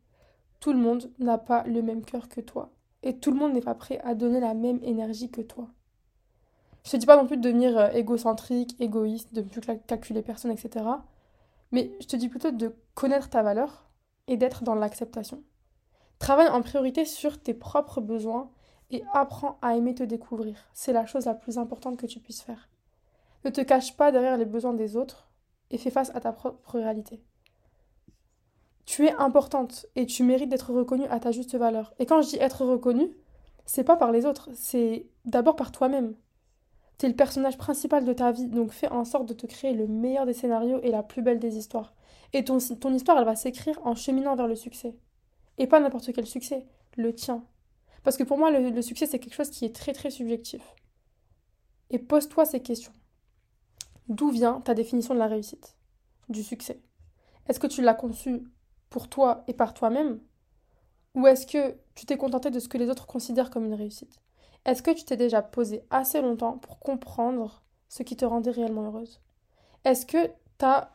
Tout 0.59 0.73
le 0.73 0.79
monde 0.79 1.11
n'a 1.19 1.37
pas 1.37 1.63
le 1.63 1.81
même 1.81 2.03
cœur 2.03 2.27
que 2.27 2.41
toi. 2.41 2.71
Et 3.03 3.17
tout 3.17 3.31
le 3.31 3.37
monde 3.37 3.53
n'est 3.53 3.61
pas 3.61 3.75
prêt 3.75 3.99
à 4.03 4.15
donner 4.15 4.39
la 4.39 4.55
même 4.55 4.79
énergie 4.83 5.29
que 5.29 5.41
toi. 5.41 5.67
Je 6.83 6.91
te 6.91 6.97
dis 6.97 7.05
pas 7.05 7.17
non 7.17 7.27
plus 7.27 7.37
de 7.37 7.41
devenir 7.41 7.77
euh, 7.77 7.89
égocentrique, 7.89 8.75
égoïste, 8.79 9.33
de 9.33 9.41
ne 9.41 9.45
plus 9.45 9.61
calculer 9.61 10.21
personne, 10.21 10.51
etc. 10.51 10.85
Mais 11.71 11.91
je 11.99 12.07
te 12.07 12.15
dis 12.15 12.29
plutôt 12.29 12.51
de 12.51 12.73
connaître 12.95 13.29
ta 13.29 13.43
valeur 13.43 13.89
et 14.27 14.37
d'être 14.37 14.63
dans 14.63 14.73
l'acceptation. 14.73 15.43
Travaille 16.19 16.49
en 16.49 16.61
priorité 16.61 17.05
sur 17.05 17.41
tes 17.41 17.53
propres 17.53 18.01
besoins 18.01 18.49
et 18.89 19.03
apprends 19.13 19.57
à 19.61 19.75
aimer 19.75 19.93
te 19.93 20.03
découvrir. 20.03 20.67
C'est 20.73 20.93
la 20.93 21.05
chose 21.05 21.25
la 21.25 21.35
plus 21.35 21.57
importante 21.57 21.97
que 21.97 22.05
tu 22.05 22.19
puisses 22.19 22.41
faire. 22.41 22.69
Ne 23.45 23.49
te 23.49 23.61
cache 23.61 23.95
pas 23.95 24.11
derrière 24.11 24.37
les 24.37 24.45
besoins 24.45 24.73
des 24.73 24.97
autres 24.97 25.29
et 25.69 25.77
fais 25.77 25.91
face 25.91 26.13
à 26.15 26.19
ta 26.19 26.31
propre 26.31 26.79
réalité. 26.79 27.23
Tu 28.85 29.05
es 29.05 29.13
importante 29.13 29.85
et 29.95 30.05
tu 30.05 30.23
mérites 30.23 30.49
d'être 30.49 30.73
reconnue 30.73 31.07
à 31.07 31.19
ta 31.19 31.31
juste 31.31 31.55
valeur. 31.55 31.93
Et 31.99 32.05
quand 32.05 32.21
je 32.21 32.29
dis 32.29 32.37
être 32.37 32.65
reconnue, 32.65 33.11
c'est 33.65 33.83
pas 33.83 33.97
par 33.97 34.11
les 34.11 34.25
autres, 34.25 34.49
c'est 34.53 35.07
d'abord 35.25 35.57
par 35.57 35.71
toi-même. 35.71 36.15
Tu 36.97 37.05
es 37.05 37.09
le 37.09 37.15
personnage 37.15 37.57
principal 37.57 38.05
de 38.05 38.13
ta 38.13 38.31
vie, 38.31 38.47
donc 38.47 38.71
fais 38.71 38.87
en 38.87 39.03
sorte 39.05 39.27
de 39.27 39.33
te 39.33 39.45
créer 39.45 39.73
le 39.73 39.87
meilleur 39.87 40.25
des 40.25 40.33
scénarios 40.33 40.79
et 40.81 40.89
la 40.89 41.03
plus 41.03 41.21
belle 41.21 41.37
des 41.37 41.57
histoires. 41.57 41.93
Et 42.33 42.43
ton 42.43 42.57
histoire, 42.57 43.19
elle 43.19 43.25
va 43.25 43.35
s'écrire 43.35 43.79
en 43.83 43.93
cheminant 43.93 44.35
vers 44.35 44.47
le 44.47 44.55
succès. 44.55 44.95
Et 45.57 45.67
pas 45.67 45.79
n'importe 45.79 46.11
quel 46.13 46.27
succès, 46.27 46.65
le 46.95 47.13
tien. 47.13 47.45
Parce 48.03 48.17
que 48.17 48.23
pour 48.23 48.37
moi, 48.37 48.51
le, 48.51 48.81
succès, 48.81 49.05
c'est 49.05 49.19
quelque 49.19 49.33
chose 49.33 49.49
qui 49.49 49.65
est 49.65 49.75
très 49.75 49.93
très 49.93 50.09
subjectif. 50.09 50.61
Et 51.89 51.99
pose-toi 51.99 52.45
ces 52.45 52.61
questions. 52.61 52.93
D'où 54.07 54.29
vient 54.29 54.61
ta 54.61 54.73
définition 54.73 55.13
de 55.13 55.19
la 55.19 55.27
réussite, 55.27 55.75
du 56.29 56.43
succès? 56.43 56.81
Est-ce 57.47 57.59
que 57.59 57.67
tu 57.67 57.81
l'as 57.81 57.93
conçu 57.93 58.43
pour 58.89 59.09
toi 59.09 59.43
et 59.47 59.53
par 59.53 59.73
toi-même? 59.73 60.19
Ou 61.15 61.27
est-ce 61.27 61.47
que 61.47 61.75
tu 61.95 62.05
t'es 62.05 62.17
contenté 62.17 62.51
de 62.51 62.59
ce 62.59 62.69
que 62.69 62.77
les 62.77 62.89
autres 62.89 63.07
considèrent 63.07 63.49
comme 63.49 63.65
une 63.65 63.73
réussite? 63.73 64.21
Est-ce 64.65 64.83
que 64.83 64.91
tu 64.91 65.03
t'es 65.03 65.17
déjà 65.17 65.41
posé 65.41 65.81
assez 65.89 66.21
longtemps 66.21 66.57
pour 66.57 66.79
comprendre 66.79 67.63
ce 67.89 68.03
qui 68.03 68.15
te 68.15 68.25
rendait 68.25 68.51
réellement 68.51 68.83
heureuse? 68.83 69.21
Est-ce 69.83 70.05
que 70.05 70.27
tu 70.59 70.65
as 70.65 70.93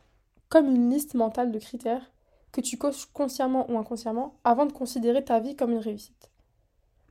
comme 0.49 0.67
une 0.67 0.91
liste 0.91 1.15
mentale 1.15 1.51
de 1.51 1.59
critères 1.59 2.12
que 2.53 2.61
tu 2.61 2.77
coches 2.77 3.07
consciemment 3.07 3.69
ou 3.69 3.77
inconsciemment 3.77 4.39
avant 4.45 4.65
de 4.65 4.71
considérer 4.71 5.25
ta 5.25 5.41
vie 5.41 5.57
comme 5.57 5.71
une 5.71 5.79
réussite 5.79 6.31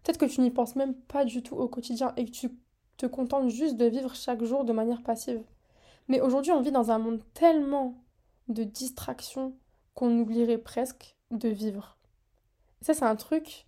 Peut-être 0.02 0.18
que 0.18 0.24
tu 0.24 0.40
n'y 0.40 0.50
penses 0.50 0.76
même 0.76 0.94
pas 0.94 1.24
du 1.24 1.42
tout 1.42 1.56
au 1.56 1.68
quotidien 1.68 2.12
et 2.16 2.24
que 2.24 2.30
tu 2.30 2.50
te 2.96 3.06
contentes 3.06 3.48
juste 3.48 3.76
de 3.76 3.84
vivre 3.84 4.14
chaque 4.14 4.42
jour 4.42 4.64
de 4.64 4.72
manière 4.72 5.02
passive. 5.02 5.42
Mais 6.08 6.20
aujourd'hui, 6.20 6.52
on 6.52 6.60
vit 6.60 6.72
dans 6.72 6.90
un 6.90 6.98
monde 6.98 7.22
tellement 7.34 7.94
de 8.48 8.64
distractions, 8.64 9.54
qu'on 9.94 10.18
oublierait 10.18 10.58
presque 10.58 11.16
de 11.30 11.48
vivre. 11.48 11.98
ça, 12.80 12.94
c'est 12.94 13.04
un 13.04 13.16
truc 13.16 13.66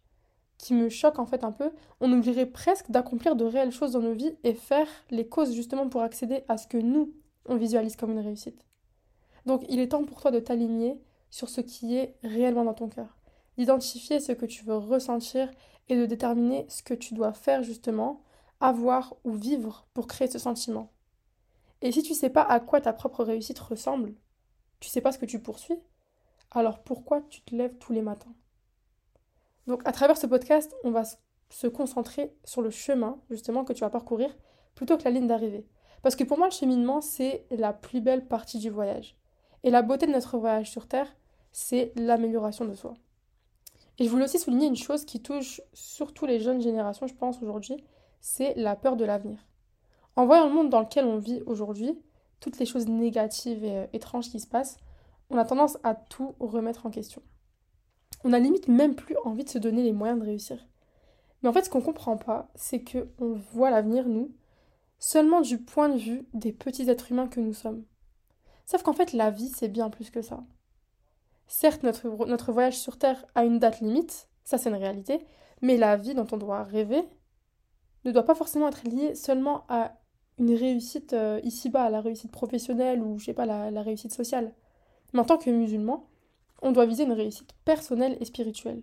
qui 0.58 0.74
me 0.74 0.88
choque 0.88 1.18
en 1.18 1.26
fait 1.26 1.44
un 1.44 1.52
peu. 1.52 1.70
On 2.00 2.12
oublierait 2.12 2.46
presque 2.46 2.90
d'accomplir 2.90 3.36
de 3.36 3.44
réelles 3.44 3.72
choses 3.72 3.92
dans 3.92 4.00
nos 4.00 4.14
vies 4.14 4.36
et 4.42 4.54
faire 4.54 4.88
les 5.10 5.28
causes 5.28 5.54
justement 5.54 5.88
pour 5.88 6.02
accéder 6.02 6.44
à 6.48 6.56
ce 6.56 6.66
que 6.66 6.78
nous, 6.78 7.12
on 7.46 7.56
visualise 7.56 7.96
comme 7.96 8.12
une 8.12 8.20
réussite. 8.20 8.64
Donc 9.46 9.64
il 9.68 9.78
est 9.78 9.88
temps 9.88 10.04
pour 10.04 10.20
toi 10.20 10.30
de 10.30 10.40
t'aligner 10.40 10.98
sur 11.34 11.48
ce 11.48 11.60
qui 11.60 11.96
est 11.96 12.14
réellement 12.22 12.62
dans 12.62 12.74
ton 12.74 12.88
cœur, 12.88 13.18
d'identifier 13.58 14.20
ce 14.20 14.30
que 14.30 14.46
tu 14.46 14.64
veux 14.64 14.76
ressentir 14.76 15.50
et 15.88 15.96
de 15.96 16.06
déterminer 16.06 16.64
ce 16.68 16.84
que 16.84 16.94
tu 16.94 17.12
dois 17.12 17.32
faire 17.32 17.64
justement, 17.64 18.22
avoir 18.60 19.16
ou 19.24 19.32
vivre 19.32 19.88
pour 19.94 20.06
créer 20.06 20.28
ce 20.28 20.38
sentiment. 20.38 20.92
Et 21.82 21.90
si 21.90 22.04
tu 22.04 22.14
sais 22.14 22.30
pas 22.30 22.42
à 22.42 22.60
quoi 22.60 22.80
ta 22.80 22.92
propre 22.92 23.24
réussite 23.24 23.58
ressemble, 23.58 24.14
tu 24.78 24.88
sais 24.88 25.00
pas 25.00 25.10
ce 25.10 25.18
que 25.18 25.26
tu 25.26 25.40
poursuis, 25.40 25.80
alors 26.52 26.84
pourquoi 26.84 27.22
tu 27.22 27.40
te 27.40 27.52
lèves 27.56 27.78
tous 27.78 27.92
les 27.92 28.02
matins? 28.02 28.36
Donc 29.66 29.82
à 29.86 29.90
travers 29.90 30.16
ce 30.16 30.28
podcast, 30.28 30.72
on 30.84 30.92
va 30.92 31.02
se 31.50 31.66
concentrer 31.66 32.32
sur 32.44 32.62
le 32.62 32.70
chemin 32.70 33.20
justement 33.28 33.64
que 33.64 33.72
tu 33.72 33.80
vas 33.80 33.90
parcourir 33.90 34.32
plutôt 34.76 34.96
que 34.96 35.04
la 35.04 35.10
ligne 35.10 35.26
d'arrivée. 35.26 35.66
Parce 36.00 36.14
que 36.14 36.22
pour 36.22 36.38
moi, 36.38 36.46
le 36.46 36.52
cheminement, 36.52 37.00
c'est 37.00 37.44
la 37.50 37.72
plus 37.72 38.00
belle 38.00 38.28
partie 38.28 38.60
du 38.60 38.70
voyage. 38.70 39.18
Et 39.64 39.70
la 39.70 39.82
beauté 39.82 40.06
de 40.06 40.12
notre 40.12 40.38
voyage 40.38 40.70
sur 40.70 40.86
Terre, 40.86 41.16
c'est 41.54 41.92
l'amélioration 41.94 42.64
de 42.64 42.74
soi. 42.74 42.94
Et 43.98 44.04
je 44.04 44.10
voulais 44.10 44.24
aussi 44.24 44.40
souligner 44.40 44.66
une 44.66 44.76
chose 44.76 45.04
qui 45.04 45.22
touche 45.22 45.60
surtout 45.72 46.26
les 46.26 46.40
jeunes 46.40 46.60
générations, 46.60 47.06
je 47.06 47.14
pense, 47.14 47.40
aujourd'hui, 47.40 47.76
c'est 48.20 48.54
la 48.56 48.74
peur 48.74 48.96
de 48.96 49.04
l'avenir. 49.04 49.38
En 50.16 50.26
voyant 50.26 50.48
le 50.48 50.52
monde 50.52 50.68
dans 50.68 50.80
lequel 50.80 51.04
on 51.04 51.16
vit 51.16 51.42
aujourd'hui, 51.46 51.96
toutes 52.40 52.58
les 52.58 52.66
choses 52.66 52.88
négatives 52.88 53.64
et 53.64 53.76
euh, 53.76 53.86
étranges 53.92 54.30
qui 54.30 54.40
se 54.40 54.48
passent, 54.48 54.78
on 55.30 55.38
a 55.38 55.44
tendance 55.44 55.78
à 55.84 55.94
tout 55.94 56.34
remettre 56.40 56.86
en 56.86 56.90
question. 56.90 57.22
On 58.24 58.32
a 58.32 58.40
limite 58.40 58.66
même 58.66 58.96
plus 58.96 59.16
envie 59.24 59.44
de 59.44 59.48
se 59.48 59.58
donner 59.58 59.84
les 59.84 59.92
moyens 59.92 60.18
de 60.18 60.26
réussir. 60.26 60.66
Mais 61.42 61.48
en 61.48 61.52
fait, 61.52 61.62
ce 61.62 61.70
qu'on 61.70 61.80
comprend 61.80 62.16
pas, 62.16 62.50
c'est 62.56 62.82
que 62.82 63.08
on 63.20 63.34
voit 63.52 63.70
l'avenir, 63.70 64.08
nous, 64.08 64.34
seulement 64.98 65.40
du 65.40 65.58
point 65.58 65.88
de 65.88 65.98
vue 65.98 66.26
des 66.34 66.52
petits 66.52 66.90
êtres 66.90 67.12
humains 67.12 67.28
que 67.28 67.40
nous 67.40 67.54
sommes. 67.54 67.84
Sauf 68.66 68.82
qu'en 68.82 68.92
fait, 68.92 69.12
la 69.12 69.30
vie, 69.30 69.50
c'est 69.50 69.68
bien 69.68 69.88
plus 69.88 70.10
que 70.10 70.20
ça. 70.22 70.42
Certes, 71.46 71.82
notre, 71.82 72.08
notre 72.26 72.52
voyage 72.52 72.78
sur 72.78 72.98
Terre 72.98 73.24
a 73.34 73.44
une 73.44 73.58
date 73.58 73.80
limite, 73.80 74.28
ça 74.44 74.58
c'est 74.58 74.70
une 74.70 74.76
réalité, 74.76 75.24
mais 75.60 75.76
la 75.76 75.96
vie 75.96 76.14
dont 76.14 76.26
on 76.32 76.36
doit 76.36 76.64
rêver 76.64 77.02
ne 78.04 78.12
doit 78.12 78.24
pas 78.24 78.34
forcément 78.34 78.68
être 78.68 78.86
liée 78.86 79.14
seulement 79.14 79.64
à 79.68 79.92
une 80.38 80.54
réussite 80.54 81.12
euh, 81.12 81.40
ici-bas, 81.44 81.90
la 81.90 82.00
réussite 82.00 82.32
professionnelle 82.32 83.02
ou 83.02 83.18
je 83.18 83.26
sais 83.26 83.34
pas, 83.34 83.46
la, 83.46 83.70
la 83.70 83.82
réussite 83.82 84.12
sociale. 84.12 84.52
Mais 85.12 85.20
en 85.20 85.24
tant 85.24 85.38
que 85.38 85.50
musulman, 85.50 86.08
on 86.60 86.72
doit 86.72 86.86
viser 86.86 87.04
une 87.04 87.12
réussite 87.12 87.52
personnelle 87.64 88.16
et 88.20 88.24
spirituelle. 88.24 88.82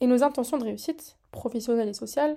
Et 0.00 0.06
nos 0.06 0.22
intentions 0.24 0.58
de 0.58 0.64
réussite, 0.64 1.18
professionnelle 1.30 1.88
et 1.88 1.94
sociale, 1.94 2.36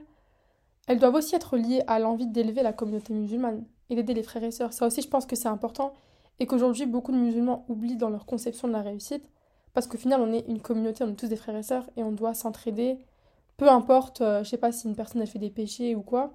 elles 0.87 0.99
doivent 0.99 1.15
aussi 1.15 1.35
être 1.35 1.57
liées 1.57 1.83
à 1.87 1.97
l'envie 1.99 2.27
d'élever 2.27 2.61
la 2.61 2.73
communauté 2.73 3.13
musulmane 3.13 3.65
et 3.89 3.95
d'aider 3.95 4.13
les 4.13 4.23
frères 4.23 4.43
et 4.43 4.51
sœurs. 4.51 4.73
Ça 4.73 4.85
aussi, 4.85 5.01
je 5.01 5.07
pense 5.07 5.25
que 5.25 5.35
c'est 5.35 5.47
important 5.47 5.93
et 6.39 6.45
qu'aujourd'hui, 6.45 6.85
beaucoup 6.85 7.11
de 7.11 7.17
musulmans 7.17 7.65
oublient 7.67 7.97
dans 7.97 8.09
leur 8.09 8.25
conception 8.25 8.67
de 8.67 8.73
la 8.73 8.81
réussite 8.81 9.27
parce 9.75 9.87
qu'au 9.87 9.97
final, 9.97 10.21
on 10.21 10.31
est 10.31 10.47
une 10.47 10.61
communauté, 10.61 11.03
on 11.03 11.09
est 11.09 11.15
tous 11.15 11.27
des 11.27 11.35
frères 11.35 11.55
et 11.55 11.61
sœurs 11.61 11.87
et 11.97 12.03
on 12.03 12.13
doit 12.13 12.33
s'entraider, 12.33 12.97
peu 13.57 13.69
importe, 13.69 14.21
euh, 14.21 14.43
je 14.43 14.49
sais 14.49 14.57
pas 14.57 14.71
si 14.71 14.87
une 14.87 14.95
personne 14.95 15.21
a 15.21 15.25
fait 15.25 15.37
des 15.37 15.49
péchés 15.49 15.95
ou 15.95 16.01
quoi. 16.01 16.33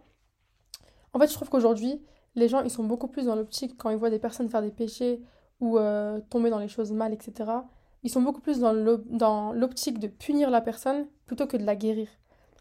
En 1.15 1.19
fait, 1.19 1.27
je 1.27 1.35
trouve 1.35 1.49
qu'aujourd'hui, 1.49 2.03
les 2.35 2.49
gens, 2.49 2.63
ils 2.63 2.71
sont 2.71 2.85
beaucoup 2.85 3.09
plus 3.09 3.25
dans 3.25 3.35
l'optique 3.35 3.77
quand 3.79 3.89
ils 3.89 3.97
voient 3.97 4.11
des 4.11 4.19
personnes 4.19 4.49
faire 4.51 4.61
des 4.61 4.71
péchés 4.71 5.23
ou 5.59 5.79
euh, 5.79 6.21
tomber 6.29 6.51
dans 6.51 6.59
les 6.59 6.69
choses 6.69 6.93
mal, 6.93 7.15
etc. 7.15 7.51
Ils 8.03 8.11
sont 8.11 8.21
beaucoup 8.21 8.43
plus 8.43 8.61
dans 8.61 9.53
l'optique 9.53 9.99
de 9.99 10.07
punir 10.07 10.51
la 10.51 10.61
personne 10.61 11.07
plutôt 11.27 11.47
que 11.47 11.57
de 11.57 11.65
la 11.65 11.77
guérir. 11.77 12.09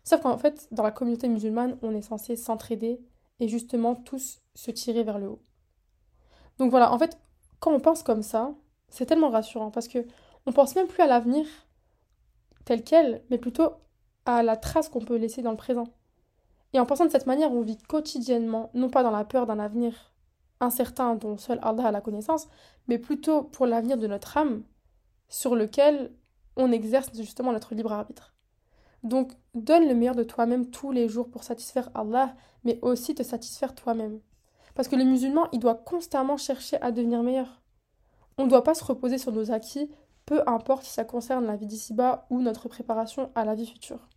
Sauf 0.05 0.21
qu'en 0.21 0.37
fait, 0.37 0.67
dans 0.71 0.83
la 0.83 0.91
communauté 0.91 1.27
musulmane, 1.27 1.77
on 1.81 1.93
est 1.93 2.01
censé 2.01 2.37
s'entraider 2.37 3.01
et 3.41 3.49
justement 3.49 3.95
tous 3.95 4.41
se 4.55 4.71
tirer 4.71 5.03
vers 5.03 5.19
le 5.19 5.27
haut. 5.27 5.41
Donc 6.57 6.71
voilà, 6.71 6.91
en 6.93 6.97
fait, 6.97 7.17
quand 7.59 7.73
on 7.73 7.79
pense 7.81 8.01
comme 8.01 8.23
ça, 8.23 8.53
c'est 8.87 9.05
tellement 9.05 9.29
rassurant 9.29 9.71
parce 9.71 9.87
que 9.87 10.05
on 10.49 10.51
pense 10.51 10.75
même 10.75 10.87
plus 10.87 11.03
à 11.03 11.05
l'avenir 11.05 11.45
tel 12.65 12.83
quel, 12.83 13.23
mais 13.29 13.37
plutôt 13.37 13.73
à 14.25 14.41
la 14.41 14.57
trace 14.57 14.89
qu'on 14.89 14.99
peut 14.99 15.15
laisser 15.15 15.43
dans 15.43 15.51
le 15.51 15.57
présent. 15.57 15.93
Et 16.73 16.79
en 16.79 16.87
pensant 16.87 17.05
de 17.05 17.11
cette 17.11 17.27
manière, 17.27 17.51
on 17.51 17.61
vit 17.61 17.77
quotidiennement, 17.77 18.71
non 18.73 18.89
pas 18.89 19.03
dans 19.03 19.11
la 19.11 19.25
peur 19.25 19.45
d'un 19.45 19.59
avenir 19.59 20.11
incertain 20.59 21.13
dont 21.13 21.37
seul 21.37 21.59
Allah 21.61 21.85
a 21.87 21.91
la 21.91 22.01
connaissance, 22.01 22.47
mais 22.87 22.97
plutôt 22.97 23.43
pour 23.43 23.67
l'avenir 23.67 23.97
de 23.97 24.07
notre 24.07 24.37
âme, 24.37 24.63
sur 25.27 25.55
lequel 25.55 26.11
on 26.55 26.71
exerce 26.71 27.11
justement 27.13 27.51
notre 27.51 27.75
libre 27.75 27.93
arbitre. 27.93 28.33
Donc, 29.03 29.33
donne 29.53 29.87
le 29.87 29.93
meilleur 29.93 30.15
de 30.15 30.23
toi-même 30.23 30.71
tous 30.71 30.91
les 30.91 31.07
jours 31.07 31.29
pour 31.29 31.43
satisfaire 31.43 31.91
Allah, 31.93 32.35
mais 32.63 32.79
aussi 32.81 33.13
te 33.13 33.21
satisfaire 33.21 33.75
toi-même. 33.75 34.19
Parce 34.73 34.87
que 34.87 34.95
le 34.95 35.03
musulman, 35.03 35.47
il 35.51 35.59
doit 35.59 35.75
constamment 35.75 36.37
chercher 36.37 36.81
à 36.81 36.91
devenir 36.91 37.21
meilleur. 37.21 37.61
On 38.39 38.45
ne 38.45 38.49
doit 38.49 38.63
pas 38.63 38.73
se 38.73 38.83
reposer 38.83 39.19
sur 39.19 39.31
nos 39.31 39.51
acquis, 39.51 39.91
peu 40.29 40.43
importe 40.45 40.83
si 40.83 40.91
ça 40.91 41.03
concerne 41.03 41.47
la 41.47 41.55
vie 41.55 41.65
d'ici-bas 41.65 42.27
ou 42.29 42.39
notre 42.39 42.69
préparation 42.69 43.31
à 43.33 43.45
la 43.45 43.55
vie 43.55 43.65
future. 43.65 44.07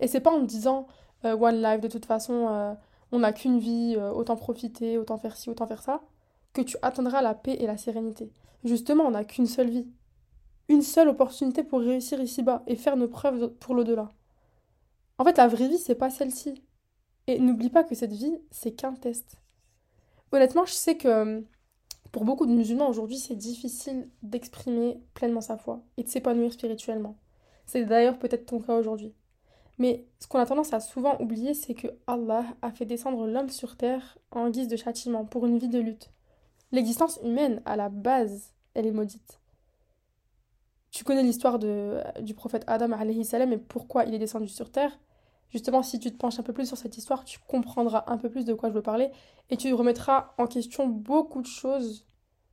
Et 0.00 0.08
c'est 0.08 0.18
pas 0.18 0.32
en 0.32 0.40
disant 0.40 0.88
euh, 1.24 1.36
One 1.36 1.62
Life, 1.62 1.80
de 1.80 1.86
toute 1.86 2.04
façon, 2.04 2.48
euh, 2.48 2.74
on 3.12 3.20
n'a 3.20 3.32
qu'une 3.32 3.60
vie, 3.60 3.94
euh, 3.96 4.10
autant 4.10 4.34
profiter, 4.34 4.98
autant 4.98 5.18
faire 5.18 5.36
ci, 5.36 5.48
autant 5.48 5.68
faire 5.68 5.84
ça, 5.84 6.00
que 6.52 6.62
tu 6.62 6.76
atteindras 6.82 7.22
la 7.22 7.34
paix 7.34 7.56
et 7.60 7.68
la 7.68 7.76
sérénité. 7.76 8.32
Justement, 8.64 9.04
on 9.04 9.12
n'a 9.12 9.22
qu'une 9.22 9.46
seule 9.46 9.70
vie 9.70 9.86
une 10.68 10.82
seule 10.82 11.08
opportunité 11.08 11.62
pour 11.62 11.78
réussir 11.78 12.20
ici-bas 12.20 12.64
et 12.66 12.74
faire 12.74 12.96
nos 12.96 13.08
preuves 13.08 13.50
pour 13.60 13.76
l'au-delà. 13.76 14.10
En 15.18 15.24
fait, 15.24 15.38
la 15.38 15.46
vraie 15.46 15.68
vie, 15.68 15.78
c'est 15.78 15.94
pas 15.94 16.10
celle-ci. 16.10 16.60
Et 17.28 17.38
n'oublie 17.38 17.70
pas 17.70 17.84
que 17.84 17.94
cette 17.94 18.12
vie, 18.12 18.36
c'est 18.50 18.72
qu'un 18.72 18.94
test. 18.94 19.36
Honnêtement, 20.32 20.64
je 20.64 20.72
sais 20.72 20.96
que 20.96 21.44
pour 22.12 22.24
beaucoup 22.24 22.46
de 22.46 22.52
musulmans 22.52 22.88
aujourd'hui, 22.88 23.18
c'est 23.18 23.36
difficile 23.36 24.08
d'exprimer 24.22 25.00
pleinement 25.14 25.40
sa 25.40 25.56
foi 25.56 25.82
et 25.96 26.02
de 26.02 26.08
s'épanouir 26.08 26.52
spirituellement. 26.52 27.16
C'est 27.66 27.84
d'ailleurs 27.84 28.18
peut-être 28.18 28.46
ton 28.46 28.60
cas 28.60 28.76
aujourd'hui. 28.76 29.14
Mais 29.78 30.04
ce 30.18 30.26
qu'on 30.26 30.38
a 30.38 30.46
tendance 30.46 30.72
à 30.72 30.80
souvent 30.80 31.18
oublier, 31.20 31.54
c'est 31.54 31.74
que 31.74 31.86
Allah 32.06 32.44
a 32.62 32.70
fait 32.70 32.84
descendre 32.84 33.26
l'homme 33.26 33.48
sur 33.48 33.76
terre 33.76 34.18
en 34.30 34.50
guise 34.50 34.68
de 34.68 34.76
châtiment 34.76 35.24
pour 35.24 35.46
une 35.46 35.58
vie 35.58 35.68
de 35.68 35.78
lutte. 35.78 36.10
L'existence 36.72 37.18
humaine, 37.22 37.62
à 37.64 37.76
la 37.76 37.88
base, 37.88 38.52
elle 38.74 38.86
est 38.86 38.92
maudite. 38.92 39.40
Tu 40.90 41.04
connais 41.04 41.22
l'histoire 41.22 41.58
du 41.58 42.34
prophète 42.34 42.64
Adam 42.66 42.90
salam 43.22 43.52
et 43.52 43.58
pourquoi 43.58 44.04
il 44.04 44.14
est 44.14 44.18
descendu 44.18 44.48
sur 44.48 44.70
terre? 44.70 44.98
Justement, 45.50 45.82
si 45.82 45.98
tu 45.98 46.12
te 46.12 46.16
penches 46.16 46.38
un 46.38 46.44
peu 46.44 46.52
plus 46.52 46.66
sur 46.66 46.76
cette 46.76 46.96
histoire, 46.96 47.24
tu 47.24 47.38
comprendras 47.46 48.04
un 48.06 48.16
peu 48.16 48.30
plus 48.30 48.44
de 48.44 48.54
quoi 48.54 48.68
je 48.68 48.74
veux 48.74 48.82
parler 48.82 49.10
et 49.50 49.56
tu 49.56 49.72
remettras 49.74 50.32
en 50.38 50.46
question 50.46 50.86
beaucoup 50.86 51.42
de 51.42 51.46
choses 51.46 52.06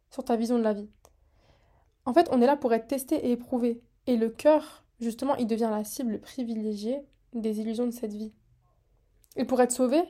sur 0.09 0.23
ta 0.23 0.35
vision 0.35 0.57
de 0.57 0.63
la 0.63 0.73
vie. 0.73 0.89
En 2.05 2.13
fait, 2.13 2.27
on 2.31 2.41
est 2.41 2.47
là 2.47 2.55
pour 2.55 2.73
être 2.73 2.87
testé 2.87 3.15
et 3.15 3.31
éprouvé. 3.31 3.81
Et 4.07 4.17
le 4.17 4.29
cœur, 4.29 4.85
justement, 4.99 5.35
il 5.35 5.45
devient 5.45 5.69
la 5.69 5.83
cible 5.83 6.19
privilégiée 6.19 7.01
des 7.33 7.59
illusions 7.59 7.85
de 7.85 7.91
cette 7.91 8.13
vie. 8.13 8.33
Et 9.35 9.45
pour 9.45 9.61
être 9.61 9.71
sauvé, 9.71 10.01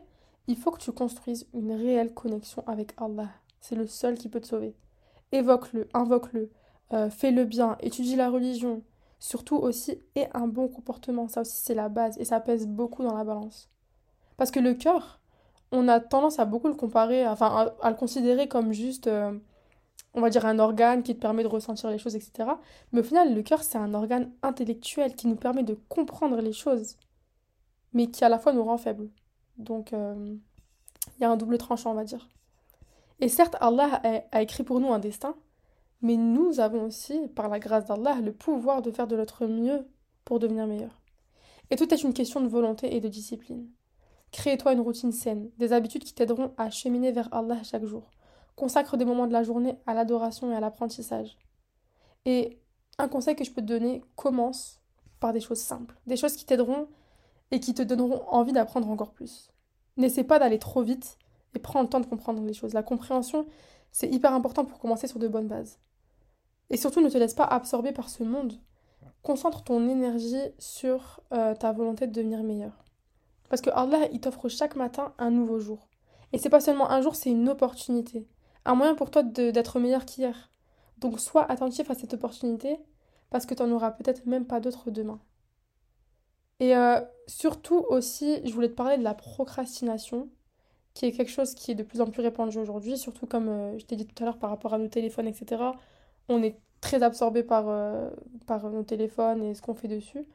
il 0.48 0.56
faut 0.56 0.72
que 0.72 0.82
tu 0.82 0.92
construises 0.92 1.48
une 1.54 1.74
réelle 1.74 2.14
connexion 2.14 2.64
avec 2.68 2.94
Allah. 2.98 3.30
C'est 3.60 3.76
le 3.76 3.88
seul 3.88 4.18
qui 4.18 4.30
peut 4.30 4.40
te 4.40 4.48
sauver. 4.48 4.76
Évoque-le, 5.34 5.90
invoque-le, 5.94 6.52
euh, 6.94 7.10
fais 7.10 7.32
le 7.32 7.44
bien, 7.44 7.78
étudie 7.82 8.16
la 8.16 8.30
religion, 8.30 8.82
surtout 9.20 9.58
aussi, 9.58 10.02
et 10.16 10.26
un 10.34 10.48
bon 10.48 10.68
comportement. 10.68 11.28
Ça 11.28 11.42
aussi, 11.42 11.58
c'est 11.58 11.74
la 11.74 11.90
base, 11.90 12.18
et 12.20 12.26
ça 12.26 12.40
pèse 12.40 12.68
beaucoup 12.68 13.04
dans 13.04 13.16
la 13.16 13.24
balance. 13.24 13.70
Parce 14.38 14.52
que 14.52 14.60
le 14.60 14.74
cœur, 14.74 15.20
on 15.72 15.88
a 15.88 16.00
tendance 16.00 16.40
à 16.40 16.46
beaucoup 16.46 16.68
le 16.68 16.76
comparer, 16.76 17.28
enfin, 17.28 17.74
à, 17.82 17.90
le 17.90 17.96
considérer 17.96 18.48
comme 18.48 18.74
juste, 18.74 19.08
euh, 19.08 19.38
on 20.14 20.22
va 20.22 20.30
dire, 20.30 20.46
un 20.46 20.60
organe 20.60 21.04
qui 21.04 21.16
te 21.16 21.22
permet 21.22 21.44
de 21.44 21.48
ressentir 21.48 21.90
les 21.90 21.98
choses, 21.98 22.16
etc. 22.16 22.50
Mais 22.92 23.02
au 23.02 23.04
final, 23.04 23.34
le 23.34 23.42
cœur, 23.42 23.64
c'est 23.64 23.78
un 23.78 23.94
organe 23.94 24.32
intellectuel 24.44 25.16
qui 25.16 25.28
nous 25.28 25.36
permet 25.36 25.64
de 25.64 25.78
comprendre 25.90 26.40
les 26.42 26.54
choses, 26.54 26.98
mais 27.94 28.08
qui 28.08 28.24
à 28.24 28.30
la 28.30 28.40
fois 28.40 28.54
nous 28.54 28.64
rend 28.64 28.78
faibles. 28.78 29.10
Donc, 29.58 29.94
euh, 29.94 30.36
il 31.18 31.22
y 31.22 31.26
a 31.26 31.32
un 31.32 31.38
double 31.38 31.58
tranchant, 31.58 31.92
on 31.92 31.96
va 31.96 32.04
dire. 32.04 32.28
Et 33.20 33.30
certes, 33.30 33.56
Allah 33.60 34.02
a 34.32 34.42
écrit 34.44 34.64
pour 34.64 34.80
nous 34.80 34.94
un 34.94 35.00
destin, 35.00 35.36
mais 36.02 36.16
nous 36.16 36.60
avons 36.60 36.84
aussi, 36.86 37.28
par 37.30 37.50
la 37.50 37.60
grâce 37.60 37.86
d'Allah, 37.86 38.20
le 38.22 38.32
pouvoir 38.32 38.82
de 38.82 38.92
faire 38.92 39.08
de 39.08 39.16
notre 39.16 39.48
mieux 39.48 39.88
pour 40.26 40.40
devenir 40.40 40.68
meilleur. 40.68 41.02
Et 41.70 41.76
tout 41.76 41.94
est 41.94 42.04
une 42.04 42.14
question 42.14 42.42
de 42.42 42.48
volonté 42.48 42.96
et 42.96 43.02
de 43.02 43.08
discipline. 43.08 43.70
Crée-toi 44.32 44.74
une 44.74 44.82
routine 44.82 45.12
saine, 45.12 45.50
des 45.58 45.74
habitudes 45.74 46.04
qui 46.04 46.14
t'aideront 46.14 46.54
à 46.58 46.70
cheminer 46.70 47.12
vers 47.12 47.34
Allah 47.34 47.64
chaque 47.64 47.86
jour. 47.86 48.12
Consacre 48.56 48.98
des 48.98 49.06
moments 49.06 49.28
de 49.28 49.34
la 49.34 49.44
journée 49.44 49.78
à 49.86 49.94
l'adoration 49.94 50.52
et 50.52 50.56
à 50.56 50.60
l'apprentissage. 50.60 51.38
Et 52.26 52.60
un 52.98 53.08
conseil 53.08 53.36
que 53.36 53.44
je 53.44 53.52
peux 53.52 53.62
te 53.62 53.68
donner, 53.68 54.04
commence 54.16 54.82
par 55.20 55.34
des 55.34 55.40
choses 55.40 55.60
simples, 55.60 55.96
des 56.08 56.18
choses 56.18 56.36
qui 56.36 56.46
t'aideront 56.46 56.88
et 57.52 57.60
qui 57.60 57.74
te 57.74 57.82
donneront 57.82 58.24
envie 58.30 58.54
d'apprendre 58.54 58.90
encore 58.90 59.14
plus. 59.14 59.50
N'essaie 59.96 60.24
pas 60.24 60.40
d'aller 60.40 60.60
trop 60.60 60.82
vite 60.82 61.18
et 61.56 61.60
prends 61.60 61.82
le 61.82 61.88
temps 61.88 62.00
de 62.00 62.06
comprendre 62.06 62.44
les 62.44 62.54
choses. 62.54 62.74
La 62.74 62.84
compréhension, 62.84 63.48
c'est 63.92 64.10
hyper 64.10 64.34
important 64.34 64.66
pour 64.66 64.80
commencer 64.80 65.08
sur 65.08 65.20
de 65.20 65.28
bonnes 65.28 65.48
bases. 65.48 65.80
Et 66.70 66.78
surtout, 66.78 67.02
ne 67.02 67.10
te 67.10 67.18
laisse 67.18 67.34
pas 67.34 67.46
absorber 67.46 67.92
par 67.92 68.10
ce 68.10 68.24
monde. 68.24 68.54
Concentre 69.24 69.64
ton 69.64 69.88
énergie 69.88 70.42
sur 70.60 71.22
euh, 71.34 71.56
ta 71.56 71.72
volonté 71.72 72.08
de 72.08 72.12
devenir 72.12 72.44
meilleur. 72.44 72.86
Parce 73.50 73.62
que 73.62 73.70
Allah, 73.70 74.08
il 74.12 74.20
t'offre 74.20 74.50
chaque 74.50 74.76
matin 74.76 75.14
un 75.18 75.32
nouveau 75.32 75.60
jour. 75.60 75.88
Et 76.34 76.38
c'est 76.38 76.50
pas 76.50 76.60
seulement 76.60 76.90
un 76.90 77.02
jour, 77.02 77.16
c'est 77.16 77.30
une 77.30 77.48
opportunité. 77.50 78.28
Un 78.66 78.76
moyen 78.76 78.96
pour 78.96 79.12
toi 79.12 79.24
d'être 79.24 79.80
meilleur 79.80 80.06
qu'hier. 80.06 80.52
Donc 80.98 81.20
sois 81.20 81.50
attentif 81.50 81.90
à 81.90 81.96
cette 81.96 82.14
opportunité, 82.14 82.78
parce 83.30 83.46
que 83.46 83.54
tu 83.54 83.64
n'en 83.64 83.72
auras 83.72 83.92
peut-être 83.92 84.26
même 84.26 84.46
pas 84.46 84.60
d'autres 84.60 84.92
demain. 84.92 85.20
Et 86.60 86.76
euh, 86.76 87.00
surtout 87.28 87.86
aussi, 87.90 88.42
je 88.44 88.52
voulais 88.52 88.70
te 88.70 88.74
parler 88.74 88.98
de 88.98 89.04
la 89.04 89.14
procrastination, 89.14 90.28
qui 90.94 91.06
est 91.06 91.12
quelque 91.12 91.32
chose 91.32 91.54
qui 91.54 91.72
est 91.72 91.76
de 91.76 91.84
plus 91.84 92.02
en 92.02 92.08
plus 92.08 92.22
répandu 92.22 92.58
aujourd'hui, 92.58 92.98
surtout 92.98 93.28
comme 93.28 93.48
euh, 93.48 93.78
je 93.78 93.86
t'ai 93.86 93.96
dit 93.96 94.08
tout 94.08 94.22
à 94.22 94.26
l'heure 94.26 94.40
par 94.40 94.50
rapport 94.50 94.74
à 94.74 94.80
nos 94.80 94.88
téléphones, 94.88 95.28
etc 95.28 95.72
on 96.30 96.44
est 96.44 96.60
très 96.82 97.04
absorbé 97.04 97.44
par, 97.44 97.70
euh, 97.70 98.10
par 98.46 98.70
nos 98.70 98.84
téléphones 98.84 99.44
et 99.44 99.54
ce 99.54 99.62
qu'on 99.62 99.74
fait 99.74 99.88
dessus. 99.88 100.26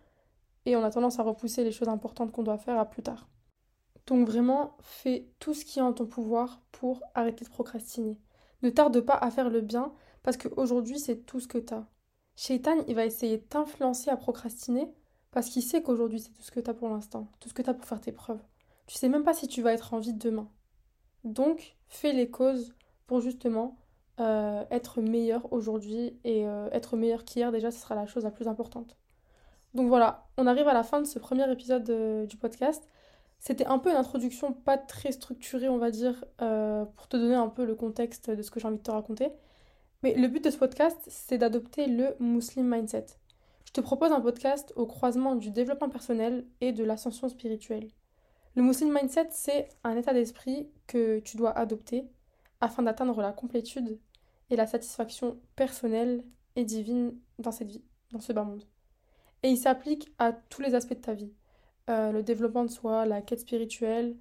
Et 0.64 0.76
on 0.76 0.84
a 0.84 0.90
tendance 0.90 1.18
à 1.18 1.22
repousser 1.22 1.64
les 1.64 1.72
choses 1.72 1.88
importantes 1.88 2.32
qu'on 2.32 2.42
doit 2.42 2.58
faire 2.58 2.78
à 2.78 2.88
plus 2.88 3.02
tard. 3.02 3.28
Donc 4.06 4.26
vraiment, 4.26 4.76
fais 4.80 5.28
tout 5.38 5.54
ce 5.54 5.64
qui 5.64 5.78
est 5.78 5.82
en 5.82 5.92
ton 5.92 6.06
pouvoir 6.06 6.60
pour 6.72 7.02
arrêter 7.14 7.44
de 7.44 7.50
procrastiner. 7.50 8.18
Ne 8.62 8.70
tarde 8.70 9.00
pas 9.00 9.14
à 9.14 9.30
faire 9.30 9.50
le 9.50 9.60
bien 9.60 9.92
parce 10.22 10.36
qu'aujourd'hui, 10.36 10.98
c'est 10.98 11.24
tout 11.26 11.40
ce 11.40 11.48
que 11.48 11.58
tu 11.58 11.74
as. 11.74 11.86
Shaitan, 12.36 12.76
il 12.88 12.94
va 12.94 13.04
essayer 13.04 13.38
de 13.38 13.42
t'influencer 13.42 14.10
à 14.10 14.16
procrastiner 14.16 14.92
parce 15.30 15.48
qu'il 15.48 15.62
sait 15.62 15.82
qu'aujourd'hui, 15.82 16.20
c'est 16.20 16.30
tout 16.30 16.42
ce 16.42 16.50
que 16.50 16.60
tu 16.60 16.70
as 16.70 16.74
pour 16.74 16.88
l'instant, 16.88 17.28
tout 17.40 17.48
ce 17.48 17.54
que 17.54 17.62
tu 17.62 17.70
as 17.70 17.74
pour 17.74 17.86
faire 17.86 18.00
tes 18.00 18.12
preuves. 18.12 18.42
Tu 18.86 18.96
sais 18.96 19.08
même 19.08 19.24
pas 19.24 19.34
si 19.34 19.48
tu 19.48 19.62
vas 19.62 19.72
être 19.72 19.94
en 19.94 19.98
vie 19.98 20.14
demain. 20.14 20.48
Donc, 21.24 21.76
fais 21.88 22.12
les 22.12 22.30
causes 22.30 22.74
pour 23.06 23.20
justement 23.20 23.76
euh, 24.20 24.64
être 24.70 25.00
meilleur 25.00 25.52
aujourd'hui 25.52 26.18
et 26.24 26.46
euh, 26.46 26.68
être 26.70 26.96
meilleur 26.96 27.24
qu'hier. 27.24 27.50
Déjà, 27.52 27.70
ce 27.70 27.80
sera 27.80 27.94
la 27.94 28.06
chose 28.06 28.24
la 28.24 28.30
plus 28.30 28.46
importante. 28.48 28.96
Donc 29.74 29.88
voilà, 29.88 30.26
on 30.36 30.46
arrive 30.46 30.68
à 30.68 30.74
la 30.74 30.82
fin 30.82 31.00
de 31.00 31.06
ce 31.06 31.18
premier 31.18 31.50
épisode 31.50 31.88
euh, 31.88 32.26
du 32.26 32.36
podcast. 32.36 32.88
C'était 33.38 33.66
un 33.66 33.78
peu 33.78 33.90
une 33.90 33.96
introduction 33.96 34.52
pas 34.52 34.78
très 34.78 35.12
structurée, 35.12 35.68
on 35.68 35.78
va 35.78 35.90
dire, 35.90 36.24
pour 36.38 37.08
te 37.08 37.16
donner 37.16 37.34
un 37.34 37.48
peu 37.48 37.64
le 37.64 37.74
contexte 37.74 38.30
de 38.30 38.40
ce 38.40 38.52
que 38.52 38.60
j'ai 38.60 38.68
envie 38.68 38.76
de 38.76 38.82
te 38.82 38.90
raconter. 38.92 39.32
Mais 40.04 40.14
le 40.14 40.28
but 40.28 40.44
de 40.44 40.50
ce 40.50 40.58
podcast, 40.58 41.00
c'est 41.08 41.38
d'adopter 41.38 41.86
le 41.86 42.14
Muslim 42.20 42.68
Mindset. 42.68 43.06
Je 43.64 43.72
te 43.72 43.80
propose 43.80 44.12
un 44.12 44.20
podcast 44.20 44.72
au 44.76 44.86
croisement 44.86 45.34
du 45.34 45.50
développement 45.50 45.88
personnel 45.88 46.46
et 46.60 46.70
de 46.70 46.84
l'ascension 46.84 47.28
spirituelle. 47.28 47.88
Le 48.54 48.62
Muslim 48.62 48.92
Mindset, 48.92 49.28
c'est 49.30 49.70
un 49.82 49.96
état 49.96 50.12
d'esprit 50.12 50.68
que 50.86 51.18
tu 51.18 51.36
dois 51.36 51.50
adopter 51.50 52.04
afin 52.62 52.82
d'atteindre 52.84 53.20
la 53.20 53.32
complétude 53.32 53.98
et 54.48 54.56
la 54.56 54.66
satisfaction 54.66 55.38
personnelle 55.56 56.24
et 56.56 56.64
divine 56.64 57.18
dans 57.38 57.52
cette 57.52 57.68
vie, 57.68 57.84
dans 58.12 58.20
ce 58.20 58.32
bas 58.32 58.44
monde. 58.44 58.64
Et 59.42 59.48
il 59.48 59.58
s'applique 59.58 60.12
à 60.18 60.32
tous 60.32 60.62
les 60.62 60.74
aspects 60.74 60.94
de 60.94 61.00
ta 61.00 61.12
vie. 61.12 61.32
Euh, 61.90 62.12
le 62.12 62.22
développement 62.22 62.64
de 62.64 62.70
soi, 62.70 63.04
la 63.04 63.20
quête 63.20 63.40
spirituelle, 63.40 64.16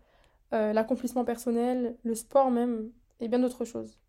euh, 0.53 0.73
l'accomplissement 0.73 1.23
personnel, 1.23 1.95
le 2.03 2.15
sport 2.15 2.49
même, 2.49 2.91
et 3.19 3.27
bien 3.27 3.39
d'autres 3.39 3.63
choses. 3.65 3.99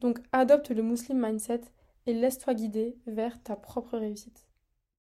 Donc 0.00 0.20
adopte 0.32 0.70
le 0.70 0.82
Muslim 0.82 1.24
Mindset 1.24 1.62
et 2.06 2.12
laisse-toi 2.12 2.54
guider 2.54 2.98
vers 3.06 3.42
ta 3.42 3.56
propre 3.56 3.96
réussite. 3.96 4.46